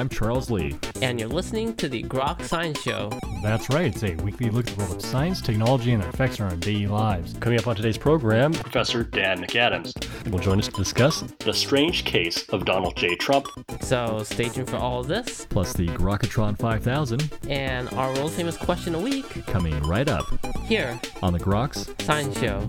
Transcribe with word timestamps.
I'm 0.00 0.08
Charles 0.08 0.50
Lee. 0.50 0.78
And 1.02 1.20
you're 1.20 1.28
listening 1.28 1.74
to 1.76 1.88
the 1.88 2.02
Groks 2.04 2.44
Science 2.44 2.80
Show. 2.80 3.10
That's 3.42 3.68
right, 3.70 3.86
it's 3.86 4.02
a 4.02 4.14
weekly 4.22 4.50
look 4.50 4.68
at 4.68 4.76
the 4.76 4.84
world 4.84 4.96
of 4.96 5.02
science, 5.02 5.40
technology, 5.40 5.92
and 5.92 6.02
their 6.02 6.10
effects 6.10 6.40
on 6.40 6.50
our 6.50 6.56
daily 6.56 6.86
lives. 6.86 7.34
Coming 7.40 7.58
up 7.58 7.66
on 7.66 7.76
today's 7.76 7.98
program, 7.98 8.52
Professor 8.52 9.04
Dan 9.04 9.42
McAdams 9.42 10.30
will 10.30 10.38
join 10.38 10.58
us 10.58 10.68
to 10.68 10.72
discuss 10.72 11.24
the 11.40 11.52
strange 11.52 12.04
case 12.04 12.48
of 12.50 12.64
Donald 12.64 12.96
J. 12.96 13.16
Trump. 13.16 13.46
So 13.80 14.22
stay 14.24 14.48
tuned 14.48 14.68
for 14.70 14.76
all 14.76 15.00
of 15.00 15.08
this. 15.08 15.46
Plus 15.46 15.72
the 15.72 15.88
Grokatron 15.88 16.58
5000. 16.58 17.30
And 17.48 17.92
our 17.94 18.12
world 18.14 18.32
famous 18.32 18.56
question 18.56 18.94
a 18.94 18.98
week. 18.98 19.46
Coming 19.46 19.80
right 19.82 20.08
up. 20.08 20.26
Here. 20.64 21.00
On 21.22 21.32
the 21.32 21.40
Groks 21.40 22.00
Science 22.02 22.38
Show. 22.38 22.68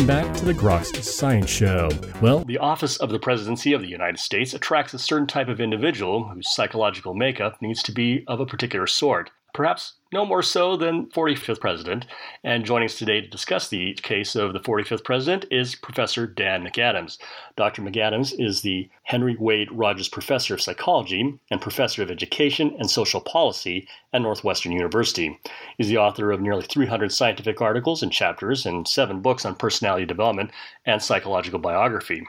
Welcome 0.00 0.30
back 0.30 0.36
to 0.38 0.46
the 0.46 0.54
Groks 0.54 1.04
Science 1.04 1.50
Show. 1.50 1.90
Well, 2.22 2.42
the 2.46 2.56
office 2.56 2.96
of 2.96 3.10
the 3.10 3.18
presidency 3.18 3.74
of 3.74 3.82
the 3.82 3.88
United 3.88 4.18
States 4.18 4.54
attracts 4.54 4.94
a 4.94 4.98
certain 4.98 5.26
type 5.26 5.48
of 5.48 5.60
individual 5.60 6.26
whose 6.26 6.48
psychological 6.48 7.12
makeup 7.12 7.60
needs 7.60 7.82
to 7.82 7.92
be 7.92 8.24
of 8.26 8.40
a 8.40 8.46
particular 8.46 8.86
sort 8.86 9.30
perhaps 9.60 9.92
no 10.10 10.24
more 10.24 10.42
so 10.42 10.74
than 10.74 11.04
45th 11.10 11.60
president. 11.60 12.06
And 12.42 12.64
joining 12.64 12.86
us 12.86 12.96
today 12.96 13.20
to 13.20 13.28
discuss 13.28 13.68
the 13.68 13.92
case 13.92 14.34
of 14.34 14.54
the 14.54 14.58
45th 14.58 15.04
president 15.04 15.44
is 15.50 15.74
Professor 15.74 16.26
Dan 16.26 16.64
McAdams. 16.64 17.18
Dr. 17.56 17.82
McAdams 17.82 18.32
is 18.38 18.62
the 18.62 18.88
Henry 19.02 19.36
Wade 19.38 19.70
Rogers 19.70 20.08
Professor 20.08 20.54
of 20.54 20.62
Psychology 20.62 21.38
and 21.50 21.60
Professor 21.60 22.02
of 22.02 22.10
Education 22.10 22.74
and 22.78 22.90
Social 22.90 23.20
Policy 23.20 23.86
at 24.12 24.22
Northwestern 24.22 24.72
University. 24.72 25.38
He's 25.76 25.88
the 25.88 25.98
author 25.98 26.32
of 26.32 26.40
nearly 26.40 26.62
300 26.62 27.12
scientific 27.12 27.60
articles 27.60 28.02
and 28.02 28.10
chapters 28.10 28.64
and 28.64 28.88
seven 28.88 29.20
books 29.20 29.44
on 29.44 29.54
personality 29.54 30.06
development 30.06 30.50
and 30.86 31.02
psychological 31.02 31.60
biography. 31.60 32.26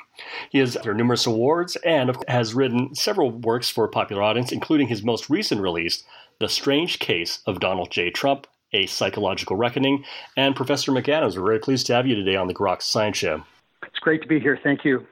He 0.51 0.59
has 0.59 0.77
earned 0.85 0.97
numerous 0.97 1.25
awards 1.25 1.77
and 1.77 2.16
has 2.27 2.53
written 2.53 2.93
several 2.93 3.31
works 3.31 3.69
for 3.69 3.85
a 3.85 3.89
popular 3.89 4.21
audience, 4.21 4.51
including 4.51 4.88
his 4.88 5.01
most 5.01 5.29
recent 5.29 5.61
release, 5.61 6.03
the 6.42 6.50
Strange 6.50 6.97
Case 6.97 7.39
of 7.45 7.59
Donald 7.59 7.92
J. 7.92 8.09
Trump, 8.09 8.47
A 8.73 8.88
Psychological 8.88 9.56
Reckoning. 9.56 10.03
And 10.36 10.56
Professor 10.56 10.92
McAdams, 10.92 11.38
we're 11.38 11.45
very 11.45 11.59
pleased 11.59 11.86
to 11.88 11.94
have 11.94 12.08
you 12.08 12.16
today 12.16 12.36
on 12.36 12.47
the 12.47 12.53
Groks 12.53 12.81
Science 12.81 13.17
Show. 13.17 13.44
It's 13.86 14.00
great 14.00 14.23
to 14.23 14.28
be 14.28 14.39
here. 14.39 14.59
Thank 14.62 14.84
you. 14.84 15.06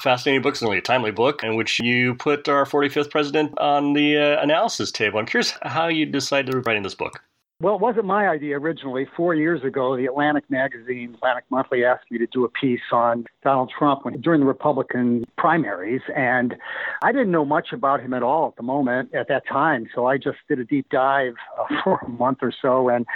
Fascinating 0.00 0.42
book, 0.42 0.56
certainly 0.56 0.78
a 0.78 0.82
timely 0.82 1.12
book, 1.12 1.44
in 1.44 1.54
which 1.54 1.78
you 1.78 2.16
put 2.16 2.48
our 2.48 2.64
45th 2.64 3.10
president 3.10 3.56
on 3.58 3.92
the 3.92 4.16
uh, 4.16 4.42
analysis 4.42 4.90
table. 4.90 5.20
I'm 5.20 5.26
curious 5.26 5.54
how 5.62 5.86
you 5.86 6.04
decided 6.04 6.50
to 6.50 6.60
writing 6.60 6.82
this 6.82 6.94
book. 6.94 7.22
Well, 7.62 7.76
it 7.76 7.80
wasn't 7.80 8.06
my 8.06 8.26
idea 8.26 8.58
originally. 8.58 9.06
Four 9.16 9.36
years 9.36 9.62
ago, 9.62 9.96
the 9.96 10.06
Atlantic 10.06 10.42
magazine, 10.50 11.14
Atlantic 11.14 11.44
Monthly, 11.48 11.84
asked 11.84 12.10
me 12.10 12.18
to 12.18 12.26
do 12.26 12.44
a 12.44 12.48
piece 12.48 12.80
on 12.90 13.24
Donald 13.44 13.70
Trump 13.78 14.04
when, 14.04 14.20
during 14.20 14.40
the 14.40 14.46
Republican 14.46 15.24
primaries. 15.38 16.00
And 16.16 16.56
I 17.04 17.12
didn't 17.12 17.30
know 17.30 17.44
much 17.44 17.68
about 17.72 18.00
him 18.00 18.14
at 18.14 18.24
all 18.24 18.48
at 18.48 18.56
the 18.56 18.64
moment, 18.64 19.14
at 19.14 19.28
that 19.28 19.46
time. 19.46 19.86
So 19.94 20.06
I 20.06 20.18
just 20.18 20.38
did 20.48 20.58
a 20.58 20.64
deep 20.64 20.88
dive 20.90 21.34
uh, 21.56 21.66
for 21.84 22.00
a 22.04 22.08
month 22.08 22.38
or 22.42 22.52
so 22.60 22.88
and 22.88 23.06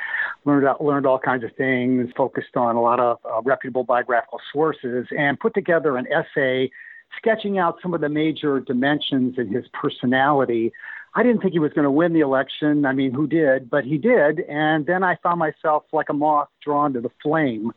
learned, 0.45 0.69
learned 0.79 1.07
all 1.07 1.19
kinds 1.19 1.43
of 1.43 1.51
things, 1.57 2.09
focused 2.17 2.57
on 2.57 2.77
a 2.77 2.81
lot 2.81 3.01
of 3.01 3.19
uh, 3.25 3.43
reputable 3.43 3.83
biographical 3.83 4.39
sources, 4.53 5.09
and 5.19 5.41
put 5.41 5.55
together 5.55 5.97
an 5.97 6.07
essay 6.13 6.71
sketching 7.17 7.59
out 7.59 7.79
some 7.83 7.95
of 7.95 8.01
the 8.01 8.09
major 8.09 8.61
dimensions 8.61 9.39
in 9.39 9.53
his 9.53 9.65
personality 9.73 10.73
I 11.17 11.23
didn't 11.23 11.41
think 11.41 11.55
he 11.55 11.59
was 11.59 11.73
going 11.73 11.87
to 11.87 11.91
win 11.91 12.13
the 12.13 12.21
election. 12.21 12.85
I 12.85 12.93
mean, 12.93 13.11
who 13.11 13.27
did? 13.27 13.71
But 13.71 13.85
he 13.85 13.97
did. 13.97 14.41
And 14.41 14.85
then 14.85 15.03
I 15.03 15.17
found 15.23 15.39
myself 15.39 15.85
like 15.91 16.11
a 16.11 16.13
moth 16.13 16.49
drawn 16.63 16.93
to 16.93 17.01
the 17.01 17.11
flame 17.23 17.73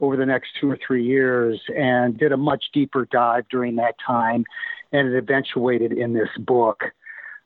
over 0.00 0.16
the 0.16 0.24
next 0.24 0.50
two 0.60 0.70
or 0.70 0.78
three 0.86 1.04
years 1.04 1.60
and 1.76 2.16
did 2.16 2.30
a 2.30 2.36
much 2.36 2.66
deeper 2.72 3.08
dive 3.10 3.48
during 3.50 3.74
that 3.76 3.96
time. 4.06 4.44
And 4.92 5.08
it 5.08 5.18
eventuated 5.18 5.90
in 5.90 6.14
this 6.14 6.28
book. 6.38 6.84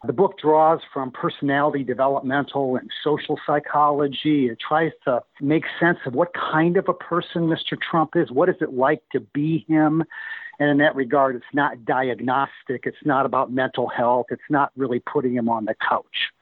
The 0.06 0.12
book 0.12 0.38
draws 0.38 0.80
from 0.92 1.10
personality 1.10 1.82
developmental 1.82 2.76
and 2.76 2.90
social 3.02 3.40
psychology. 3.46 4.48
It 4.48 4.58
tries 4.60 4.92
to 5.06 5.22
make 5.40 5.64
sense 5.80 5.98
of 6.04 6.14
what 6.14 6.28
kind 6.34 6.76
of 6.76 6.88
a 6.88 6.94
person 6.94 7.48
Mr. 7.48 7.80
Trump 7.80 8.10
is. 8.16 8.30
What 8.30 8.50
is 8.50 8.56
it 8.60 8.74
like 8.74 9.00
to 9.12 9.20
be 9.20 9.64
him? 9.66 10.04
And 10.58 10.70
in 10.70 10.78
that 10.78 10.96
regard, 10.96 11.36
it's 11.36 11.44
not 11.54 11.84
diagnostic. 11.84 12.84
It's 12.84 12.96
not 13.04 13.26
about 13.26 13.52
mental 13.52 13.88
health. 13.88 14.26
It's 14.30 14.42
not 14.50 14.72
really 14.76 15.00
putting 15.00 15.34
him 15.34 15.48
on 15.48 15.64
the 15.64 15.74
couch. 15.88 16.32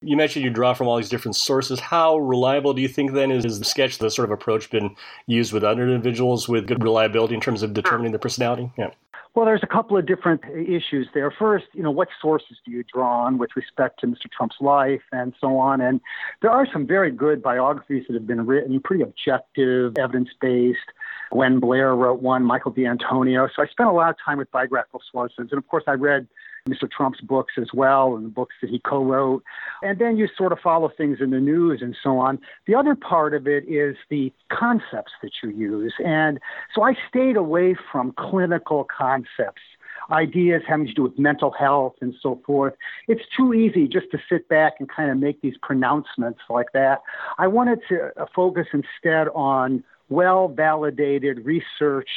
You 0.00 0.16
mentioned 0.16 0.44
you 0.44 0.50
draw 0.50 0.74
from 0.74 0.86
all 0.86 0.96
these 0.96 1.08
different 1.08 1.36
sources. 1.36 1.80
How 1.80 2.18
reliable 2.18 2.74
do 2.74 2.82
you 2.82 2.88
think 2.88 3.12
then 3.12 3.30
is, 3.30 3.44
is 3.44 3.58
the 3.58 3.64
sketch, 3.64 3.98
the 3.98 4.10
sort 4.10 4.28
of 4.28 4.32
approach 4.32 4.70
been 4.70 4.96
used 5.26 5.52
with 5.52 5.64
other 5.64 5.82
individuals 5.82 6.48
with 6.48 6.66
good 6.66 6.82
reliability 6.82 7.34
in 7.34 7.40
terms 7.40 7.62
of 7.62 7.72
determining 7.72 8.12
their 8.12 8.18
personality? 8.18 8.70
Yeah. 8.76 8.90
Well, 9.34 9.46
there's 9.46 9.64
a 9.64 9.66
couple 9.66 9.96
of 9.96 10.06
different 10.06 10.42
issues 10.44 11.08
there. 11.12 11.28
First, 11.28 11.66
you 11.72 11.82
know, 11.82 11.90
what 11.90 12.06
sources 12.22 12.56
do 12.64 12.70
you 12.70 12.84
draw 12.84 13.24
on 13.24 13.36
with 13.36 13.50
respect 13.56 13.98
to 14.00 14.06
Mr. 14.06 14.30
Trump's 14.30 14.56
life 14.60 15.02
and 15.10 15.34
so 15.40 15.58
on? 15.58 15.80
And 15.80 16.00
there 16.40 16.52
are 16.52 16.68
some 16.72 16.86
very 16.86 17.10
good 17.10 17.42
biographies 17.42 18.04
that 18.06 18.14
have 18.14 18.28
been 18.28 18.46
written, 18.46 18.80
pretty 18.80 19.02
objective, 19.02 19.98
evidence 19.98 20.28
based. 20.40 20.78
Gwenda 21.32 21.58
Blair 21.58 21.96
wrote 21.96 22.22
one, 22.22 22.44
Michael 22.44 22.70
D'Antonio. 22.70 23.48
So 23.56 23.62
I 23.62 23.66
spent 23.66 23.88
a 23.88 23.92
lot 23.92 24.10
of 24.10 24.16
time 24.24 24.38
with 24.38 24.52
biographical 24.52 25.02
sources. 25.10 25.48
And 25.50 25.54
of 25.54 25.66
course, 25.66 25.82
I 25.88 25.94
read 25.94 26.28
Mr. 26.68 26.90
Trump's 26.90 27.20
books 27.20 27.54
as 27.58 27.68
well 27.74 28.16
and 28.16 28.24
the 28.24 28.30
books 28.30 28.54
that 28.62 28.70
he 28.70 28.78
co 28.78 29.04
wrote. 29.04 29.44
And 29.82 29.98
then 29.98 30.16
you 30.16 30.28
sort 30.34 30.50
of 30.50 30.58
follow 30.60 30.90
things 30.96 31.18
in 31.20 31.30
the 31.30 31.40
news 31.40 31.82
and 31.82 31.94
so 32.02 32.18
on. 32.18 32.38
The 32.66 32.74
other 32.74 32.94
part 32.94 33.34
of 33.34 33.46
it 33.46 33.68
is 33.68 33.96
the 34.08 34.32
concepts 34.50 35.12
that 35.22 35.32
you 35.42 35.50
use. 35.50 35.92
And 36.02 36.40
so 36.74 36.82
I 36.82 36.94
stayed 37.08 37.36
away 37.36 37.76
from 37.92 38.12
clinical 38.12 38.84
concepts. 38.84 39.60
Ideas 40.10 40.62
having 40.66 40.86
to 40.86 40.94
do 40.94 41.02
with 41.02 41.18
mental 41.18 41.50
health 41.50 41.96
and 42.00 42.14
so 42.22 42.40
forth. 42.46 42.74
It's 43.08 43.24
too 43.36 43.52
easy 43.52 43.86
just 43.86 44.10
to 44.12 44.18
sit 44.28 44.48
back 44.48 44.74
and 44.78 44.88
kind 44.88 45.10
of 45.10 45.18
make 45.18 45.42
these 45.42 45.56
pronouncements 45.62 46.40
like 46.48 46.72
that. 46.72 47.02
I 47.36 47.46
wanted 47.46 47.80
to 47.90 48.10
focus 48.34 48.66
instead 48.72 49.28
on 49.34 49.84
well 50.08 50.48
validated 50.48 51.44
research 51.44 52.08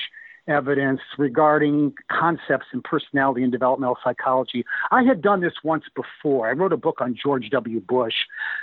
evidence 0.48 1.02
regarding 1.18 1.94
concepts 2.12 2.68
in 2.74 2.82
personality 2.82 3.44
and 3.44 3.52
developmental 3.52 3.98
psychology. 4.04 4.66
I 4.92 5.04
had 5.04 5.22
done 5.22 5.42
this 5.42 5.54
once 5.64 5.86
before. 5.96 6.48
I 6.50 6.54
wrote 6.54 6.74
a 6.74 6.78
book 6.78 7.02
on 7.02 7.16
George 7.16 7.50
W. 7.50 7.80
Bush 7.82 8.16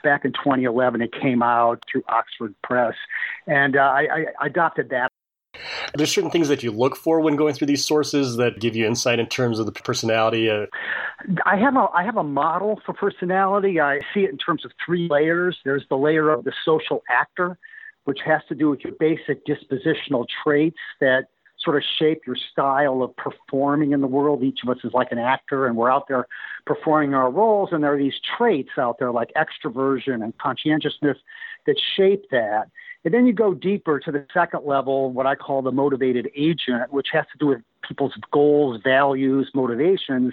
back 0.03 0.25
in 0.25 0.32
2011. 0.32 1.03
It 1.03 1.12
came 1.12 1.43
out 1.43 1.85
through 1.91 2.03
Oxford 2.09 2.55
Press, 2.62 2.94
and 3.47 3.76
uh, 3.76 3.81
I, 3.81 4.26
I 4.41 4.47
adopted 4.47 4.91
that. 4.91 5.11
There's 5.94 6.12
certain 6.12 6.31
things 6.31 6.49
that 6.49 6.62
you 6.62 6.73
look 6.73 6.97
for 6.97 7.20
when 7.20 7.37
going 7.37 7.55
through 7.55 7.69
these 7.69 7.85
sources 7.85 8.37
that 8.37 8.59
give 8.61 8.75
you 8.75 8.87
insight 8.87 9.19
in 9.19 9.26
terms 9.26 9.59
of 9.59 9.67
the 9.67 9.73
personality. 9.73 10.50
Uh... 10.50 10.67
I 11.47 11.56
have 11.56 11.76
a 11.76 11.87
I 11.94 12.03
have 12.03 12.17
a 12.17 12.25
model 12.25 12.81
for 12.85 12.93
personality. 12.93 13.81
I 13.81 14.00
see 14.12 14.20
it 14.20 14.31
in 14.31 14.38
terms 14.38 14.64
of 14.64 14.73
three 14.85 15.09
layers. 15.09 15.59
There's 15.64 15.85
the 15.88 15.97
layer 15.97 16.31
of 16.31 16.44
the 16.44 16.53
social 16.64 17.03
actor, 17.09 17.56
which 18.05 18.19
has 18.25 18.43
to 18.49 18.55
do 18.55 18.70
with 18.70 18.81
your 18.81 18.94
basic 18.99 19.47
dispositional 19.47 20.26
traits 20.43 20.79
that 21.00 21.29
sort 21.64 21.76
of 21.76 21.82
shape 21.99 22.22
your 22.26 22.37
style 22.37 23.02
of 23.02 23.16
performing 23.16 23.93
in 23.93 24.00
the 24.00 24.06
world. 24.06 24.43
Each 24.43 24.61
of 24.62 24.69
us 24.69 24.84
is 24.84 24.93
like 24.93 25.11
an 25.12 25.19
actor, 25.19 25.66
and 25.66 25.76
we're 25.76 25.90
out 25.90 26.08
there 26.08 26.26
performing 26.66 27.14
our 27.14 27.31
roles. 27.31 27.70
And 27.72 27.82
there 27.82 27.94
are 27.94 27.99
these 27.99 28.20
traits 28.37 28.70
out 28.78 28.99
there 28.99 29.11
like 29.11 29.32
extroversion 29.37 30.22
and 30.22 30.37
conscientiousness 30.38 31.19
that 31.66 31.76
shape 31.96 32.26
that. 32.31 32.70
And 33.05 33.12
then 33.12 33.26
you 33.26 33.32
go 33.32 33.52
deeper 33.52 34.00
to 34.00 34.12
the 34.12 34.26
second 34.32 34.64
level, 34.64 35.11
what 35.11 35.26
I 35.26 35.34
call 35.34 35.62
the 35.62 35.72
motivated 35.72 36.31
agent, 36.34 36.93
which 36.93 37.08
has 37.12 37.25
to 37.32 37.38
do 37.38 37.46
with 37.46 37.61
people's 37.87 38.14
goals, 38.32 38.81
values, 38.82 39.50
motivations. 39.55 40.32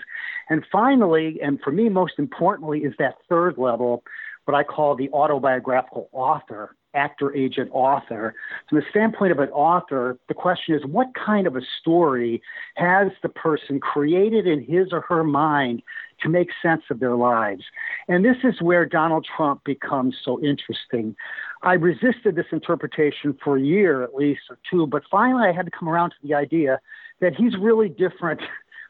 And 0.50 0.66
finally, 0.72 1.40
and 1.42 1.60
for 1.62 1.72
me, 1.72 1.90
most 1.90 2.14
importantly, 2.18 2.80
is 2.80 2.94
that 2.98 3.16
third 3.28 3.58
level, 3.58 4.04
what 4.46 4.56
I 4.56 4.64
call 4.64 4.96
the 4.96 5.10
autobiographical 5.10 6.10
author 6.14 6.76
actor, 6.94 7.36
agent, 7.36 7.70
author. 7.74 8.34
From 8.70 8.80
the 8.80 8.86
standpoint 8.90 9.32
of 9.32 9.40
an 9.40 9.50
author, 9.50 10.18
the 10.28 10.34
question 10.34 10.76
is 10.76 10.86
what 10.86 11.08
kind 11.14 11.48
of 11.48 11.56
a 11.56 11.62
story 11.80 12.42
has 12.76 13.10
the 13.22 13.30
person 13.30 13.80
created 13.80 14.48
in 14.48 14.64
his 14.64 14.92
or 14.92 15.02
her 15.02 15.24
mind 15.24 15.82
to 16.22 16.30
make 16.30 16.50
sense 16.62 16.84
of 16.90 17.00
their 17.00 17.16
lives? 17.16 17.64
And 18.08 18.24
this 18.24 18.38
is 18.44 18.62
where 18.62 18.86
Donald 18.86 19.26
Trump 19.36 19.64
becomes 19.64 20.16
so 20.24 20.42
interesting. 20.44 21.16
I 21.64 21.74
resisted 21.74 22.36
this 22.36 22.48
interpretation 22.52 23.38
for 23.44 23.58
a 23.58 23.62
year 23.62 24.04
at 24.04 24.16
least 24.16 24.42
or 24.50 24.58
two, 24.70 24.88
but 24.88 25.04
finally 25.10 25.48
I 25.48 25.52
had 25.52 25.66
to 25.66 25.72
come 25.72 25.90
around 25.90 26.12
to 26.12 26.16
the 26.24 26.34
idea 26.34 26.80
that 27.22 27.36
he's 27.36 27.56
really 27.58 27.90
different 27.90 28.42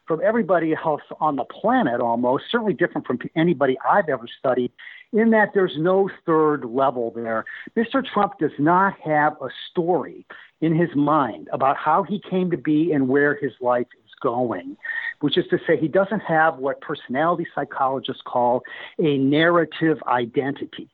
from 0.08 0.22
everybody 0.24 0.74
else 0.74 1.02
on 1.20 1.36
the 1.36 1.46
planet 1.46 2.02
almost, 2.02 2.46
certainly 2.52 2.74
different 2.74 3.08
from 3.08 3.20
anybody 3.36 3.78
I've 3.90 4.10
ever 4.10 4.26
studied, 4.40 4.72
in 5.14 5.32
that 5.32 5.50
there's 5.54 5.76
no 5.78 6.10
third 6.26 6.66
level 6.66 7.12
there. 7.12 7.46
Mr. 7.76 8.04
Trump 8.06 8.34
does 8.40 8.52
not 8.58 8.94
have 9.04 9.34
a 9.42 9.50
story 9.70 10.26
in 10.62 10.76
his 10.76 10.90
mind 10.96 11.50
about 11.52 11.78
how 11.78 12.04
he 12.04 12.22
came 12.30 12.52
to 12.52 12.58
be 12.58 12.92
and 12.92 13.08
where 13.08 13.36
his 13.36 13.52
life 13.60 13.88
is 14.06 14.12
going, 14.22 14.78
which 15.20 15.38
is 15.38 15.46
to 15.50 15.58
say, 15.68 15.78
he 15.78 15.88
doesn't 15.88 16.22
have 16.22 16.58
what 16.58 16.82
personality 16.82 17.46
psychologists 17.54 18.22
call 18.26 18.64
a 19.00 19.18
narrative 19.18 19.98
identity. 20.08 20.90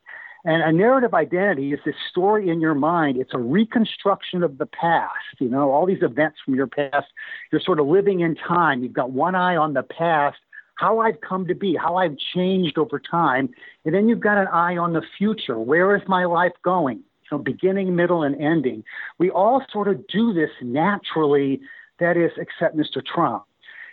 And 0.46 0.64
a 0.64 0.72
narrative 0.72 1.14
identity 1.14 1.74
is 1.74 1.80
this 1.86 1.96
story 2.10 2.50
in 2.50 2.62
your 2.62 2.76
mind. 2.76 3.18
It's 3.18 3.34
a 3.34 3.40
reconstruction 3.40 4.44
of 4.44 4.58
the 4.58 4.66
past. 4.66 5.12
You 5.40 5.50
know, 5.50 5.72
all 5.72 5.86
these 5.86 6.02
events 6.02 6.38
from 6.44 6.56
your 6.56 6.68
past, 6.68 7.08
you're 7.52 7.60
sort 7.60 7.82
of 7.82 7.88
living 7.88 8.22
in 8.22 8.36
time. 8.36 8.82
You've 8.82 8.94
got 8.94 9.12
one 9.12 9.36
eye 9.36 9.58
on 9.58 9.74
the 9.74 9.84
past, 9.84 10.38
how 10.78 11.00
I've 11.00 11.20
come 11.22 11.48
to 11.48 11.56
be, 11.56 11.76
how 11.76 11.98
I've 11.98 12.18
changed 12.34 12.78
over 12.78 13.00
time. 13.00 13.50
And 13.84 13.94
then 13.94 14.08
you've 14.08 14.20
got 14.20 14.38
an 14.38 14.48
eye 14.48 14.78
on 14.78 14.94
the 14.94 15.02
future. 15.18 15.60
Where 15.60 15.96
is 15.96 16.04
my 16.08 16.26
life 16.26 16.54
going? 16.64 16.98
You 16.98 17.38
know, 17.38 17.44
beginning, 17.44 17.96
middle, 17.96 18.24
and 18.24 18.40
ending. 18.40 18.84
We 19.18 19.30
all 19.30 19.64
sort 19.72 19.88
of 19.88 20.08
do 20.08 20.34
this 20.34 20.52
naturally, 20.62 21.60
that 22.00 22.16
is, 22.16 22.32
except 22.38 22.78
Mr. 22.78 23.04
Trump. 23.06 23.44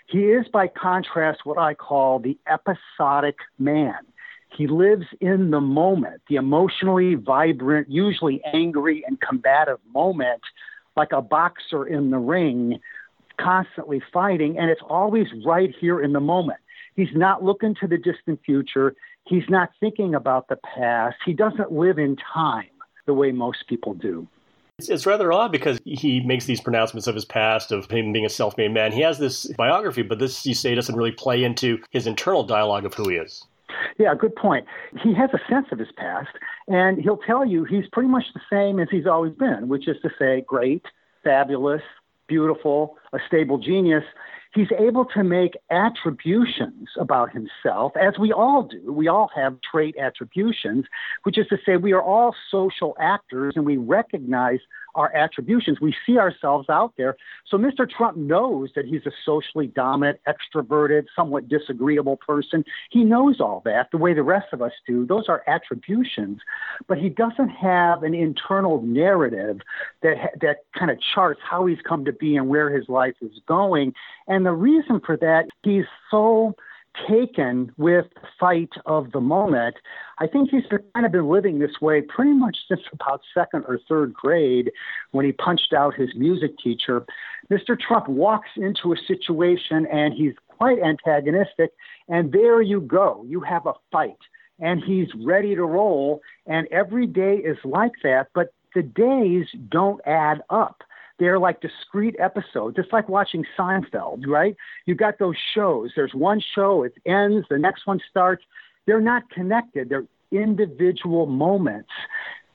He 0.06 0.18
is, 0.18 0.46
by 0.52 0.68
contrast, 0.68 1.40
what 1.44 1.58
I 1.58 1.74
call 1.74 2.18
the 2.18 2.38
episodic 2.46 3.36
man. 3.58 3.98
He 4.54 4.66
lives 4.66 5.06
in 5.20 5.50
the 5.50 5.60
moment, 5.60 6.20
the 6.28 6.36
emotionally 6.36 7.14
vibrant, 7.14 7.90
usually 7.90 8.42
angry 8.52 9.02
and 9.06 9.18
combative 9.20 9.78
moment, 9.92 10.42
like 10.96 11.12
a 11.12 11.22
boxer 11.22 11.86
in 11.86 12.10
the 12.10 12.18
ring, 12.18 12.78
constantly 13.40 14.00
fighting, 14.12 14.58
and 14.58 14.70
it's 14.70 14.82
always 14.88 15.26
right 15.44 15.74
here 15.80 16.00
in 16.00 16.12
the 16.12 16.20
moment. 16.20 16.60
He's 16.96 17.14
not 17.14 17.42
looking 17.42 17.74
to 17.80 17.86
the 17.86 17.98
distant 17.98 18.40
future. 18.44 18.94
He's 19.26 19.48
not 19.48 19.70
thinking 19.80 20.14
about 20.14 20.48
the 20.48 20.56
past. 20.56 21.16
He 21.24 21.32
doesn't 21.32 21.72
live 21.72 21.98
in 21.98 22.16
time 22.32 22.68
the 23.06 23.14
way 23.14 23.32
most 23.32 23.66
people 23.68 23.94
do. 23.94 24.26
It's, 24.78 24.88
it's, 24.88 25.06
rather 25.06 25.32
odd 25.32 25.52
because 25.52 25.80
he 25.84 26.20
makes 26.20 26.46
these 26.46 26.60
pronouncements 26.60 27.06
of 27.06 27.14
his 27.14 27.24
past, 27.24 27.70
of 27.70 27.88
him 27.88 28.12
being 28.12 28.26
a 28.26 28.30
self 28.30 28.56
made 28.56 28.72
man. 28.72 28.90
He 28.90 29.02
has 29.02 29.18
this 29.18 29.46
biography, 29.56 30.02
but 30.02 30.18
this, 30.18 30.44
you 30.44 30.54
say, 30.54 30.74
doesn't 30.74 30.96
really 30.96 31.12
play 31.12 31.44
into 31.44 31.78
his 31.90 32.06
internal 32.06 32.42
dialogue 32.42 32.84
of 32.84 32.94
who 32.94 33.08
he 33.08 33.16
is. 33.16 33.44
Yeah, 33.98 34.14
good 34.18 34.34
point. 34.34 34.66
He 35.02 35.14
has 35.14 35.30
a 35.32 35.38
sense 35.48 35.66
of 35.70 35.78
his 35.78 35.92
past, 35.96 36.30
and 36.66 37.00
he'll 37.00 37.18
tell 37.18 37.44
you 37.44 37.64
he's 37.64 37.84
pretty 37.92 38.08
much 38.08 38.24
the 38.34 38.40
same 38.50 38.80
as 38.80 38.88
he's 38.90 39.06
always 39.06 39.32
been, 39.34 39.68
which 39.68 39.86
is 39.86 39.96
to 40.02 40.10
say, 40.18 40.44
great, 40.46 40.84
fabulous, 41.22 41.82
beautiful, 42.26 42.96
a 43.12 43.18
stable 43.26 43.58
genius 43.58 44.04
he's 44.54 44.70
able 44.78 45.04
to 45.06 45.24
make 45.24 45.56
attributions 45.70 46.88
about 46.98 47.32
himself, 47.32 47.92
as 47.96 48.18
we 48.18 48.32
all 48.32 48.62
do. 48.62 48.92
We 48.92 49.08
all 49.08 49.30
have 49.34 49.56
trait 49.68 49.96
attributions, 50.00 50.86
which 51.24 51.38
is 51.38 51.46
to 51.48 51.58
say, 51.66 51.76
we 51.76 51.92
are 51.92 52.02
all 52.02 52.34
social 52.50 52.96
actors 53.00 53.54
and 53.56 53.66
we 53.66 53.76
recognize 53.76 54.60
our 54.94 55.14
attributions. 55.14 55.80
We 55.80 55.94
see 56.06 56.18
ourselves 56.18 56.68
out 56.68 56.94
there. 56.96 57.16
So 57.46 57.56
Mr. 57.56 57.88
Trump 57.88 58.16
knows 58.16 58.70
that 58.74 58.84
he's 58.84 59.06
a 59.06 59.12
socially 59.24 59.66
dominant, 59.66 60.20
extroverted, 60.26 61.04
somewhat 61.14 61.48
disagreeable 61.48 62.16
person. 62.16 62.64
He 62.90 63.04
knows 63.04 63.40
all 63.40 63.62
that 63.64 63.90
the 63.90 63.98
way 63.98 64.14
the 64.14 64.22
rest 64.22 64.48
of 64.52 64.62
us 64.62 64.72
do. 64.86 65.06
Those 65.06 65.28
are 65.28 65.42
attributions, 65.46 66.40
but 66.86 66.98
he 66.98 67.08
doesn't 67.08 67.50
have 67.50 68.02
an 68.02 68.14
internal 68.14 68.82
narrative 68.82 69.60
that 70.02 70.16
that 70.40 70.58
kind 70.78 70.90
of 70.90 70.98
charts 71.14 71.40
how 71.48 71.66
he's 71.66 71.78
come 71.86 72.04
to 72.04 72.12
be 72.12 72.36
and 72.36 72.48
where 72.48 72.70
his 72.70 72.88
life 72.88 73.14
is 73.20 73.32
going. 73.46 73.94
And 74.26 74.46
the 74.46 74.52
reason 74.52 75.00
for 75.04 75.16
that, 75.18 75.46
he's 75.62 75.84
so 76.10 76.54
taken 77.08 77.72
with 77.76 78.06
the 78.14 78.28
fight 78.38 78.70
of 78.86 79.12
the 79.12 79.20
moment. 79.20 79.76
I 80.18 80.26
think 80.26 80.50
he's 80.50 80.64
kind 80.94 81.04
of 81.04 81.12
been 81.12 81.28
living 81.28 81.58
this 81.58 81.80
way 81.80 82.00
pretty 82.02 82.32
much 82.32 82.56
since 82.68 82.82
about 82.92 83.22
second 83.32 83.64
or 83.66 83.78
third 83.88 84.14
grade 84.14 84.70
when 85.10 85.24
he 85.24 85.32
punched 85.32 85.72
out 85.72 85.94
his 85.94 86.10
music 86.14 86.58
teacher. 86.58 87.04
Mr. 87.50 87.78
Trump 87.78 88.08
walks 88.08 88.50
into 88.56 88.92
a 88.92 88.96
situation 89.06 89.86
and 89.86 90.14
he's 90.14 90.34
quite 90.48 90.78
antagonistic, 90.80 91.72
and 92.08 92.32
there 92.32 92.62
you 92.62 92.80
go. 92.80 93.24
You 93.26 93.40
have 93.40 93.66
a 93.66 93.74
fight, 93.90 94.18
and 94.60 94.82
he's 94.82 95.08
ready 95.24 95.54
to 95.54 95.64
roll, 95.64 96.20
and 96.46 96.66
every 96.70 97.06
day 97.06 97.36
is 97.36 97.58
like 97.64 97.92
that, 98.02 98.28
but 98.34 98.52
the 98.74 98.82
days 98.82 99.46
don't 99.68 100.00
add 100.06 100.42
up. 100.50 100.82
They're 101.18 101.38
like 101.38 101.60
discrete 101.60 102.16
episodes. 102.18 102.76
It's 102.78 102.92
like 102.92 103.08
watching 103.08 103.44
Seinfeld, 103.58 104.26
right? 104.26 104.56
You've 104.86 104.98
got 104.98 105.18
those 105.18 105.36
shows. 105.54 105.92
There's 105.94 106.14
one 106.14 106.42
show, 106.54 106.82
it 106.82 106.94
ends, 107.06 107.46
the 107.48 107.58
next 107.58 107.86
one 107.86 108.00
starts. 108.10 108.42
They're 108.86 109.00
not 109.00 109.30
connected. 109.30 109.88
They're 109.88 110.06
individual 110.32 111.26
moments. 111.26 111.90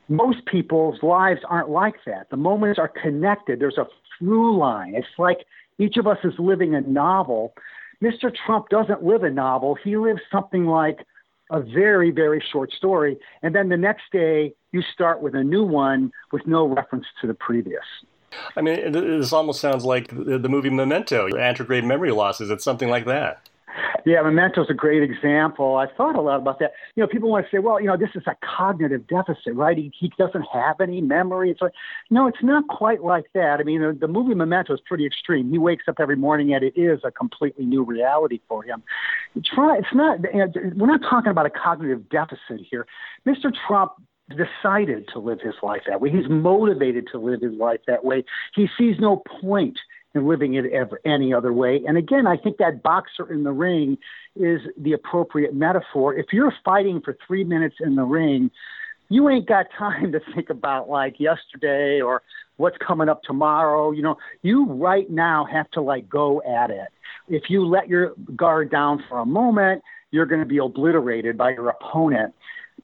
Most 0.09 0.45
people's 0.45 1.01
lives 1.03 1.41
aren't 1.47 1.69
like 1.69 1.95
that. 2.05 2.29
The 2.29 2.37
moments 2.37 2.79
are 2.79 2.87
connected. 2.87 3.59
There's 3.59 3.77
a 3.77 3.87
through 4.17 4.57
line. 4.57 4.95
It's 4.95 5.07
like 5.17 5.45
each 5.77 5.97
of 5.97 6.07
us 6.07 6.17
is 6.23 6.33
living 6.37 6.75
a 6.75 6.81
novel. 6.81 7.53
Mr. 8.03 8.31
Trump 8.45 8.69
doesn't 8.69 9.03
live 9.03 9.23
a 9.23 9.29
novel. 9.29 9.77
He 9.81 9.97
lives 9.97 10.21
something 10.31 10.65
like 10.65 10.99
a 11.51 11.61
very, 11.61 12.11
very 12.11 12.43
short 12.51 12.71
story. 12.73 13.17
And 13.41 13.55
then 13.55 13.69
the 13.69 13.77
next 13.77 14.03
day, 14.11 14.53
you 14.71 14.81
start 14.93 15.21
with 15.21 15.35
a 15.35 15.43
new 15.43 15.63
one 15.63 16.11
with 16.31 16.45
no 16.45 16.67
reference 16.67 17.05
to 17.21 17.27
the 17.27 17.33
previous. 17.33 17.83
I 18.55 18.61
mean, 18.61 18.91
this 18.91 19.33
almost 19.33 19.61
sounds 19.61 19.85
like 19.85 20.09
the 20.09 20.49
movie 20.49 20.69
Memento, 20.69 21.27
anterograde 21.29 21.83
memory 21.83 22.11
loss. 22.11 22.41
Is 22.41 22.49
it 22.49 22.61
something 22.61 22.89
like 22.89 23.05
that? 23.05 23.49
Yeah, 24.05 24.21
Memento's 24.21 24.69
a 24.69 24.73
great 24.73 25.03
example. 25.03 25.75
I 25.75 25.87
thought 25.87 26.15
a 26.15 26.21
lot 26.21 26.37
about 26.37 26.59
that. 26.59 26.73
You 26.95 27.03
know, 27.03 27.07
people 27.07 27.29
want 27.29 27.45
to 27.45 27.51
say, 27.55 27.59
well, 27.59 27.79
you 27.79 27.87
know, 27.87 27.97
this 27.97 28.09
is 28.15 28.23
a 28.27 28.35
cognitive 28.43 29.07
deficit, 29.07 29.53
right? 29.55 29.77
He, 29.77 29.91
he 29.97 30.11
doesn't 30.17 30.45
have 30.53 30.79
any 30.81 31.01
memory. 31.01 31.51
It's 31.51 31.61
like, 31.61 31.73
no, 32.09 32.27
it's 32.27 32.41
not 32.41 32.67
quite 32.67 33.03
like 33.03 33.25
that. 33.33 33.59
I 33.59 33.63
mean, 33.63 33.81
the, 33.81 33.93
the 33.93 34.07
movie 34.07 34.33
Memento 34.33 34.73
is 34.73 34.79
pretty 34.85 35.05
extreme. 35.05 35.51
He 35.51 35.57
wakes 35.57 35.85
up 35.87 35.95
every 35.99 36.15
morning 36.15 36.53
and 36.53 36.63
it 36.63 36.73
is 36.75 37.01
a 37.03 37.11
completely 37.11 37.65
new 37.65 37.83
reality 37.83 38.39
for 38.47 38.63
him. 38.63 38.83
It's 39.35 39.49
not, 39.93 40.19
you 40.33 40.45
know, 40.45 40.51
we're 40.75 40.87
not 40.87 41.01
talking 41.01 41.31
about 41.31 41.45
a 41.45 41.51
cognitive 41.51 42.09
deficit 42.09 42.61
here. 42.69 42.87
Mr. 43.25 43.53
Trump 43.67 43.91
decided 44.29 45.07
to 45.13 45.19
live 45.19 45.39
his 45.41 45.55
life 45.63 45.81
that 45.87 46.01
way. 46.01 46.09
He's 46.09 46.29
motivated 46.29 47.07
to 47.11 47.19
live 47.19 47.41
his 47.41 47.53
life 47.53 47.79
that 47.87 48.05
way. 48.05 48.23
He 48.55 48.67
sees 48.77 48.95
no 48.99 49.23
point 49.41 49.77
in 50.15 50.27
living 50.27 50.55
it 50.55 50.65
ever 50.71 50.99
any 51.05 51.33
other 51.33 51.53
way. 51.53 51.81
And 51.87 51.97
again, 51.97 52.25
I 52.25 52.37
think 52.37 52.57
that 52.57 52.81
boxer 52.81 53.31
in 53.31 53.43
the 53.43 53.51
ring 53.51 53.97
is 54.35 54.61
the 54.77 54.93
appropriate 54.93 55.53
metaphor. 55.53 56.15
If 56.15 56.27
you're 56.31 56.53
fighting 56.65 57.01
for 57.01 57.17
three 57.27 57.43
minutes 57.43 57.75
in 57.79 57.95
the 57.95 58.03
ring, 58.03 58.49
you 59.09 59.29
ain't 59.29 59.47
got 59.47 59.67
time 59.77 60.11
to 60.11 60.21
think 60.33 60.49
about 60.49 60.89
like 60.89 61.19
yesterday 61.19 62.01
or 62.01 62.21
what's 62.57 62.77
coming 62.77 63.09
up 63.09 63.23
tomorrow. 63.23 63.91
You 63.91 64.01
know, 64.01 64.17
you 64.41 64.65
right 64.65 65.09
now 65.09 65.45
have 65.51 65.69
to 65.71 65.81
like 65.81 66.09
go 66.09 66.41
at 66.41 66.71
it. 66.71 66.89
If 67.27 67.49
you 67.49 67.65
let 67.65 67.87
your 67.87 68.13
guard 68.35 68.71
down 68.71 69.03
for 69.07 69.19
a 69.19 69.25
moment, 69.25 69.83
you're 70.11 70.25
going 70.25 70.41
to 70.41 70.47
be 70.47 70.57
obliterated 70.57 71.37
by 71.37 71.51
your 71.51 71.69
opponent. 71.69 72.33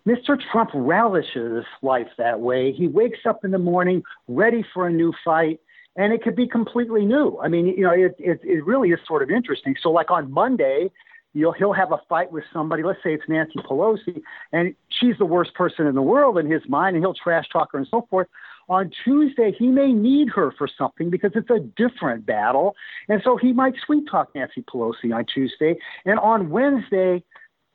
Mr. 0.07 0.39
Trump 0.51 0.69
relishes 0.74 1.65
life 1.81 2.07
that 2.17 2.39
way. 2.39 2.71
He 2.71 2.88
wakes 2.88 3.19
up 3.25 3.43
in 3.43 3.51
the 3.51 3.57
morning 3.57 4.03
ready 4.27 4.63
for 4.74 4.88
a 4.88 4.91
new 4.91 5.13
fight, 5.24 5.59
and 5.95 6.13
it 6.13 6.21
could 6.21 6.35
be 6.35 6.47
completely 6.47 7.05
new. 7.05 7.39
I 7.41 7.47
mean, 7.47 7.67
you 7.67 7.81
know, 7.81 7.91
it, 7.91 8.15
it, 8.19 8.39
it 8.43 8.65
really 8.65 8.89
is 8.89 9.00
sort 9.07 9.24
of 9.24 9.31
interesting. 9.31 9.75
So, 9.81 9.89
like 9.89 10.12
on 10.12 10.31
Monday, 10.31 10.91
you'll 11.33 11.53
he'll 11.53 11.74
have 11.74 11.91
a 11.91 12.00
fight 12.07 12.31
with 12.31 12.43
somebody. 12.53 12.83
Let's 12.83 13.00
say 13.03 13.13
it's 13.15 13.24
Nancy 13.27 13.59
Pelosi, 13.59 14.21
and 14.51 14.75
she's 14.89 15.17
the 15.17 15.25
worst 15.25 15.55
person 15.55 15.88
in 15.88 15.95
the 15.95 16.03
world 16.03 16.38
in 16.38 16.50
his 16.50 16.62
mind, 16.67 16.95
and 16.95 17.03
he'll 17.03 17.15
trash 17.15 17.45
talk 17.51 17.71
her 17.71 17.79
and 17.79 17.88
so 17.89 18.07
forth. 18.09 18.27
On 18.67 18.91
Tuesday, 19.03 19.55
he 19.57 19.67
may 19.67 19.91
need 19.91 20.29
her 20.29 20.51
for 20.57 20.67
something 20.67 21.12
because 21.12 21.31
it's 21.35 21.50
a 21.51 21.59
different 21.59 22.25
battle, 22.25 22.75
and 23.09 23.21
so 23.24 23.38
he 23.38 23.53
might 23.53 23.74
sweet 23.85 24.05
talk 24.09 24.33
Nancy 24.35 24.63
Pelosi 24.63 25.13
on 25.13 25.25
Tuesday. 25.25 25.75
And 26.05 26.19
on 26.19 26.50
Wednesday, 26.50 27.24